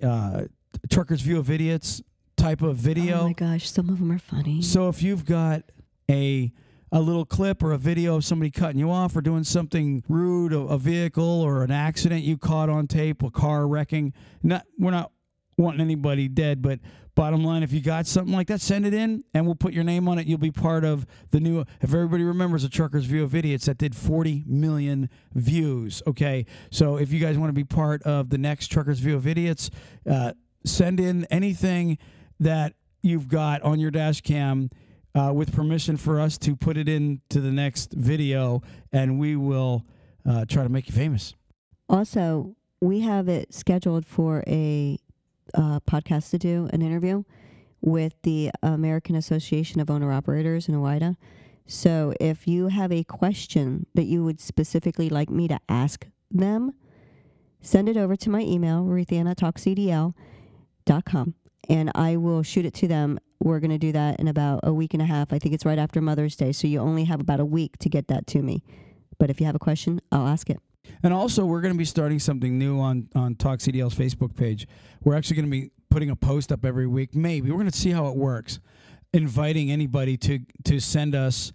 uh, 0.04 0.44
Trucker's 0.90 1.22
View 1.22 1.40
of 1.40 1.50
Idiots 1.50 2.02
type 2.38 2.62
of 2.62 2.76
video. 2.76 3.22
Oh 3.22 3.28
my 3.28 3.34
gosh, 3.34 3.70
some 3.70 3.90
of 3.90 4.00
them 4.00 4.12
are 4.12 4.20
funny. 4.20 4.62
So 4.62 4.90
if 4.90 5.02
you've 5.02 5.26
got 5.26 5.64
a 6.10 6.52
a 6.92 7.00
little 7.00 7.26
clip 7.26 7.64
or 7.64 7.72
a 7.72 7.78
video 7.78 8.16
of 8.16 8.26
somebody 8.26 8.52
cutting 8.52 8.80
you 8.80 8.90
off 8.90 9.16
or 9.16 9.22
doing 9.22 9.44
something 9.44 10.04
rude, 10.08 10.54
a, 10.54 10.78
vehicle 10.78 11.42
or 11.42 11.64
an 11.64 11.72
accident 11.72 12.24
you 12.24 12.38
caught 12.38 12.70
on 12.70 12.88
tape, 12.88 13.22
a 13.22 13.30
car 13.30 13.68
wrecking, 13.68 14.14
not 14.42 14.66
we're 14.78 14.92
not 14.92 15.12
wanting 15.58 15.82
anybody 15.82 16.28
dead, 16.28 16.62
but 16.62 16.80
bottom 17.16 17.44
line, 17.44 17.64
if 17.64 17.74
you 17.74 17.82
got 17.82 18.08
something 18.08 18.34
like 18.34 18.48
that, 18.48 18.62
send 18.62 18.86
it 18.86 18.94
in 18.94 19.22
and 19.34 19.46
we'll 19.46 19.56
put 19.56 19.74
your 19.74 19.84
name 19.84 20.08
on 20.08 20.18
it. 20.18 20.26
You'll 20.26 20.38
be 20.38 20.52
part 20.52 20.86
of 20.86 21.06
the 21.32 21.40
new. 21.42 21.60
If 21.82 21.94
everybody 21.94 22.24
remembers 22.24 22.64
a 22.64 22.70
Trucker's 22.70 23.06
View 23.06 23.24
of 23.24 23.36
Idiots 23.36 23.66
that 23.66 23.78
did 23.78 23.94
40 23.94 24.46
million 24.48 25.10
views, 25.34 26.02
okay. 26.08 26.46
So 26.72 26.96
if 26.96 27.12
you 27.12 27.20
guys 27.20 27.38
want 27.38 27.50
to 27.50 27.54
be 27.54 27.66
part 27.66 28.02
of 28.04 28.30
the 28.30 28.38
next 28.38 28.68
Trucker's 28.68 29.00
View 29.00 29.18
of 29.18 29.28
Idiots, 29.28 29.70
uh, 30.10 30.32
send 30.66 31.02
in 31.02 31.26
anything 31.26 31.98
that 32.40 32.74
you've 33.02 33.28
got 33.28 33.62
on 33.64 33.80
your 33.80 33.92
dash 33.92 34.22
cam 34.22 34.70
uh, 35.16 35.32
with 35.34 35.54
permission 35.54 35.98
for 35.98 36.20
us 36.20 36.38
to 36.40 36.56
put 36.56 36.78
it 36.78 36.88
into 36.88 37.42
the 37.42 37.52
next 37.52 37.94
video, 37.94 38.62
and 38.92 39.20
we 39.20 39.36
will 39.36 39.86
uh, 40.28 40.46
try 40.46 40.64
to 40.64 40.70
make 40.70 40.88
you 40.88 40.94
famous. 40.94 41.34
Also, 41.88 42.56
we 42.82 43.02
have 43.02 43.28
it 43.28 43.54
scheduled 43.54 44.06
for 44.06 44.44
a 44.48 44.98
uh, 45.54 45.80
podcast 45.82 46.30
to 46.30 46.38
do 46.38 46.70
an 46.72 46.82
interview 46.82 47.24
with 47.82 48.14
the 48.24 48.52
American 48.62 49.16
Association 49.16 49.82
of 49.82 49.90
Owner 49.90 50.12
Operators 50.12 50.68
in 50.68 50.76
OOIDA. 50.76 51.16
So, 51.66 52.14
if 52.20 52.48
you 52.48 52.68
have 52.68 52.92
a 52.92 53.04
question 53.04 53.88
that 53.94 54.06
you 54.06 54.24
would 54.24 54.40
specifically 54.40 55.10
like 55.10 55.30
me 55.30 55.48
to 55.48 55.60
ask 55.70 56.08
them, 56.32 56.74
send 57.62 57.88
it 57.90 57.98
over 57.98 58.16
to 58.16 58.30
my 58.30 58.42
email, 58.42 58.86
ruthianatalkcdl.com, 58.86 61.34
and 61.70 61.92
I 61.94 62.16
will 62.18 62.44
shoot 62.44 62.66
it 62.66 62.74
to 62.76 62.88
them. 62.88 63.20
We're 63.40 63.60
going 63.60 63.72
to 63.72 63.78
do 63.78 63.92
that 63.94 64.20
in 64.20 64.28
about 64.28 64.62
a 64.64 64.74
week 64.74 64.94
and 64.94 65.02
a 65.02 65.06
half. 65.06 65.32
I 65.32 65.40
think 65.40 65.54
it's 65.54 65.66
right 65.66 65.80
after 65.80 66.02
Mother's 66.02 66.36
Day. 66.36 66.52
So, 66.52 66.68
you 66.68 66.80
only 66.80 67.06
have 67.06 67.22
about 67.22 67.40
a 67.40 67.46
week 67.46 67.78
to 67.80 67.90
get 67.90 68.08
that 68.08 68.28
to 68.28 68.42
me. 68.42 68.64
But 69.18 69.30
if 69.30 69.40
you 69.40 69.46
have 69.46 69.56
a 69.56 69.60
question, 69.60 70.02
I'll 70.12 70.28
ask 70.28 70.50
it. 70.50 70.60
And 71.04 71.14
also, 71.14 71.46
we're 71.46 71.62
going 71.62 71.74
to 71.74 71.78
be 71.78 71.86
starting 71.86 72.20
something 72.20 72.58
new 72.58 72.80
on 72.80 73.10
on 73.16 73.36
Talk 73.36 73.60
CDL's 73.60 73.96
Facebook 73.96 74.36
page. 74.36 74.68
We're 75.04 75.16
actually 75.16 75.38
going 75.38 75.46
to 75.46 75.52
be 75.52 75.72
putting 75.90 76.10
a 76.10 76.16
post 76.16 76.52
up 76.52 76.66
every 76.66 76.88
week. 76.88 77.16
Maybe 77.16 77.52
we're 77.52 77.58
going 77.58 77.72
to 77.72 77.78
see 77.78 77.92
how 77.92 78.08
it 78.08 78.16
works. 78.16 78.60
Inviting 79.14 79.72
anybody 79.72 80.18
to 80.18 80.40
to 80.66 80.80
send 80.80 81.16
us 81.16 81.52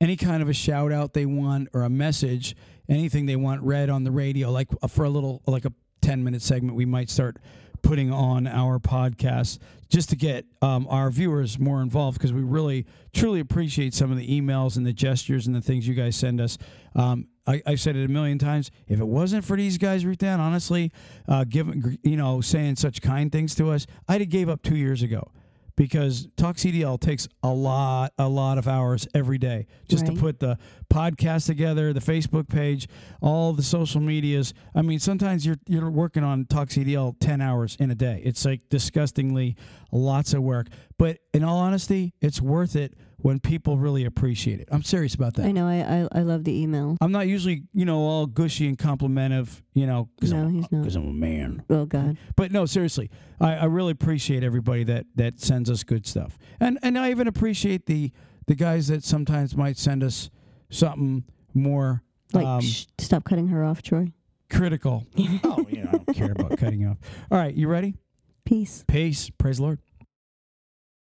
any 0.00 0.16
kind 0.16 0.42
of 0.42 0.48
a 0.48 0.52
shout 0.52 0.92
out 0.92 1.14
they 1.14 1.26
want 1.26 1.68
or 1.72 1.82
a 1.82 1.90
message, 1.90 2.56
anything 2.88 3.26
they 3.26 3.36
want 3.36 3.62
read 3.62 3.90
on 3.90 4.04
the 4.04 4.10
radio, 4.10 4.50
like 4.50 4.68
uh, 4.82 4.88
for 4.88 5.04
a 5.04 5.10
little 5.10 5.42
like 5.46 5.64
a 5.64 5.72
ten 6.00 6.24
minute 6.24 6.42
segment, 6.42 6.76
we 6.76 6.84
might 6.84 7.10
start 7.10 7.38
putting 7.86 8.10
on 8.10 8.48
our 8.48 8.80
podcast 8.80 9.58
just 9.88 10.10
to 10.10 10.16
get 10.16 10.44
um, 10.60 10.88
our 10.90 11.08
viewers 11.08 11.58
more 11.58 11.80
involved 11.82 12.18
because 12.18 12.32
we 12.32 12.42
really 12.42 12.84
truly 13.14 13.38
appreciate 13.38 13.94
some 13.94 14.10
of 14.10 14.18
the 14.18 14.26
emails 14.26 14.76
and 14.76 14.84
the 14.84 14.92
gestures 14.92 15.46
and 15.46 15.54
the 15.54 15.60
things 15.60 15.86
you 15.86 15.94
guys 15.94 16.16
send 16.16 16.40
us. 16.40 16.58
Um, 16.96 17.28
I, 17.46 17.62
I've 17.64 17.80
said 17.80 17.94
it 17.94 18.04
a 18.04 18.08
million 18.08 18.38
times. 18.38 18.72
If 18.88 18.98
it 18.98 19.06
wasn't 19.06 19.44
for 19.44 19.56
these 19.56 19.78
guys, 19.78 20.04
Ruth 20.04 20.20
Ann, 20.24 20.40
honestly, 20.40 20.90
uh, 21.28 21.44
giving 21.44 21.96
you 22.02 22.16
know 22.16 22.40
saying 22.40 22.76
such 22.76 23.00
kind 23.00 23.30
things 23.30 23.54
to 23.54 23.70
us, 23.70 23.86
I'd 24.08 24.20
have 24.20 24.30
gave 24.30 24.48
up 24.48 24.62
two 24.62 24.76
years 24.76 25.02
ago 25.02 25.30
because 25.76 26.26
Talk 26.36 26.56
CDL 26.56 26.98
takes 26.98 27.28
a 27.42 27.50
lot, 27.50 28.12
a 28.18 28.28
lot 28.28 28.58
of 28.58 28.66
hours 28.66 29.06
every 29.14 29.38
day 29.38 29.66
just 29.88 30.04
Right. 30.06 30.14
to 30.14 30.20
put 30.20 30.40
the 30.40 30.58
podcast 30.92 31.46
together, 31.46 31.92
the 31.92 32.00
Facebook 32.00 32.48
page, 32.48 32.88
all 33.20 33.52
the 33.52 33.62
social 33.62 34.00
medias. 34.00 34.54
I 34.74 34.82
mean, 34.82 34.98
sometimes 34.98 35.44
you're 35.46 35.58
you're 35.68 35.90
working 35.90 36.24
on 36.24 36.46
Talk 36.46 36.68
CDL 36.70 37.14
ten 37.20 37.40
hours 37.40 37.76
in 37.78 37.90
a 37.90 37.94
day. 37.94 38.20
It's 38.24 38.44
like 38.44 38.62
disgustingly 38.70 39.56
lots 39.92 40.32
of 40.34 40.42
work. 40.42 40.68
But 40.98 41.18
in 41.34 41.44
all 41.44 41.58
honesty, 41.58 42.14
it's 42.20 42.40
worth 42.40 42.74
it 42.74 42.94
when 43.26 43.40
people 43.40 43.76
really 43.76 44.04
appreciate 44.04 44.60
it. 44.60 44.68
I'm 44.70 44.84
serious 44.84 45.14
about 45.16 45.34
that. 45.34 45.46
I 45.46 45.50
know. 45.50 45.66
I, 45.66 45.78
I 46.04 46.20
I 46.20 46.22
love 46.22 46.44
the 46.44 46.56
email. 46.62 46.96
I'm 47.00 47.10
not 47.10 47.26
usually, 47.26 47.64
you 47.74 47.84
know, 47.84 47.98
all 47.98 48.26
gushy 48.26 48.68
and 48.68 48.78
complimentive, 48.78 49.62
you 49.74 49.84
know, 49.86 50.08
because 50.14 50.32
No, 50.32 50.42
I'm, 50.44 50.54
he's 50.54 50.70
not. 50.70 50.84
'cause 50.84 50.94
I'm 50.94 51.08
a 51.08 51.12
man. 51.12 51.64
Oh 51.68 51.86
God. 51.86 52.16
But 52.36 52.52
no, 52.52 52.66
seriously, 52.66 53.10
I, 53.40 53.54
I 53.56 53.64
really 53.64 53.90
appreciate 53.90 54.44
everybody 54.44 54.84
that 54.84 55.06
that 55.16 55.40
sends 55.40 55.68
us 55.68 55.82
good 55.82 56.06
stuff, 56.06 56.38
and 56.60 56.78
and 56.84 56.96
I 56.96 57.10
even 57.10 57.26
appreciate 57.26 57.86
the 57.86 58.12
the 58.46 58.54
guys 58.54 58.86
that 58.88 59.02
sometimes 59.02 59.56
might 59.56 59.76
send 59.76 60.04
us 60.04 60.30
something 60.70 61.24
more 61.52 62.02
Like, 62.32 62.46
um, 62.46 62.60
shh, 62.60 62.86
stop 62.98 63.24
cutting 63.24 63.48
her 63.48 63.64
off, 63.64 63.82
Troy. 63.82 64.12
critical. 64.50 65.04
oh, 65.44 65.66
yeah, 65.68 65.88
I 65.88 65.92
don't 65.96 66.14
care 66.14 66.30
about 66.30 66.56
cutting 66.58 66.86
off. 66.86 66.98
All 67.30 67.38
right, 67.38 67.52
you 67.54 67.66
ready? 67.66 67.96
Peace. 68.44 68.84
Peace. 68.86 69.30
Praise 69.30 69.56
the 69.56 69.64
Lord. 69.64 69.80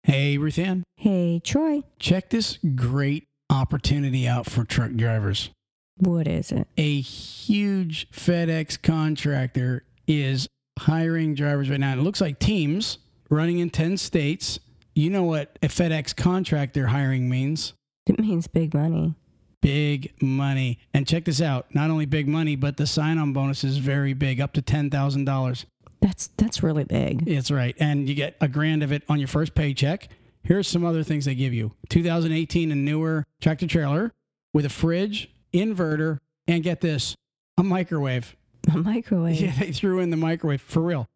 Hey, 0.06 0.38
Ruth 0.38 0.56
Ann, 0.58 0.84
Hey, 0.96 1.40
Troy. 1.42 1.82
check 1.98 2.30
this 2.30 2.58
great 2.76 3.24
opportunity 3.50 4.28
out 4.28 4.46
for 4.46 4.62
truck 4.64 4.92
drivers. 4.92 5.50
What 5.96 6.28
is 6.28 6.52
it? 6.52 6.68
A 6.76 7.00
huge 7.00 8.08
FedEx 8.12 8.80
contractor 8.80 9.82
is 10.06 10.46
hiring 10.78 11.34
drivers 11.34 11.68
right 11.68 11.80
now. 11.80 11.90
And 11.90 12.00
it 12.00 12.04
looks 12.04 12.20
like 12.20 12.38
teams 12.38 12.98
running 13.30 13.58
in 13.58 13.70
10 13.70 13.96
states. 13.96 14.60
You 14.94 15.10
know 15.10 15.24
what 15.24 15.58
a 15.60 15.66
FedEx 15.66 16.14
contractor 16.14 16.86
hiring 16.86 17.28
means 17.28 17.72
It 18.06 18.20
means 18.20 18.46
big 18.46 18.74
money. 18.74 19.14
big 19.60 20.12
money. 20.22 20.78
And 20.94 21.04
check 21.08 21.24
this 21.24 21.40
out 21.40 21.74
not 21.74 21.90
only 21.90 22.06
big 22.06 22.28
money, 22.28 22.54
but 22.54 22.76
the 22.76 22.86
sign 22.86 23.18
on 23.18 23.32
bonus 23.32 23.64
is 23.64 23.78
very 23.78 24.12
big, 24.12 24.40
up 24.40 24.52
to 24.52 24.62
$10,000. 24.62 25.64
That's 26.00 26.28
that's 26.36 26.62
really 26.62 26.84
big. 26.84 27.28
It's 27.28 27.50
right. 27.50 27.74
And 27.78 28.08
you 28.08 28.14
get 28.14 28.36
a 28.40 28.48
grand 28.48 28.82
of 28.82 28.92
it 28.92 29.02
on 29.08 29.18
your 29.18 29.28
first 29.28 29.54
paycheck. 29.54 30.08
Here's 30.42 30.68
some 30.68 30.84
other 30.84 31.02
things 31.02 31.24
they 31.24 31.34
give 31.34 31.52
you 31.52 31.72
2018 31.88 32.70
and 32.70 32.84
newer 32.84 33.24
tractor 33.40 33.66
trailer 33.66 34.12
with 34.54 34.64
a 34.64 34.68
fridge, 34.68 35.30
inverter, 35.52 36.18
and 36.46 36.62
get 36.62 36.80
this 36.80 37.16
a 37.58 37.62
microwave. 37.62 38.36
A 38.72 38.78
microwave. 38.78 39.40
Yeah, 39.40 39.52
they 39.58 39.72
threw 39.72 39.98
in 39.98 40.10
the 40.10 40.16
microwave 40.16 40.60
for 40.60 40.82
real. 40.82 41.06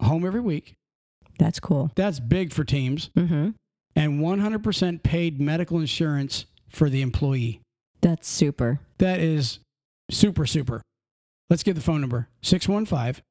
Home 0.00 0.26
every 0.26 0.40
week. 0.40 0.74
That's 1.38 1.60
cool. 1.60 1.90
That's 1.94 2.20
big 2.20 2.52
for 2.52 2.64
teams. 2.64 3.10
Mm-hmm. 3.16 3.50
And 3.96 4.20
100% 4.20 5.02
paid 5.02 5.40
medical 5.40 5.78
insurance 5.80 6.44
for 6.68 6.88
the 6.90 7.02
employee. 7.02 7.60
That's 8.00 8.28
super. 8.28 8.80
That 8.98 9.20
is 9.20 9.60
super, 10.10 10.46
super. 10.46 10.82
Let's 11.50 11.62
get 11.62 11.74
the 11.74 11.80
phone 11.80 12.00
number 12.00 12.28
615 12.42 13.22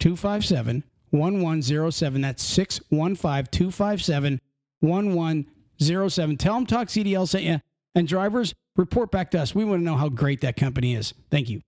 257 0.00 0.84
1107. 1.10 2.20
That's 2.20 2.42
615 2.42 3.46
257 3.50 4.40
1107. 4.80 6.36
Tell 6.36 6.54
them 6.54 6.66
Talk 6.66 6.88
CDL 6.88 7.28
sent 7.28 7.44
you. 7.44 7.60
And 7.94 8.06
drivers, 8.06 8.54
report 8.76 9.10
back 9.10 9.30
to 9.30 9.40
us. 9.40 9.54
We 9.54 9.64
want 9.64 9.80
to 9.80 9.84
know 9.84 9.96
how 9.96 10.08
great 10.08 10.42
that 10.42 10.56
company 10.56 10.94
is. 10.94 11.14
Thank 11.30 11.48
you. 11.48 11.62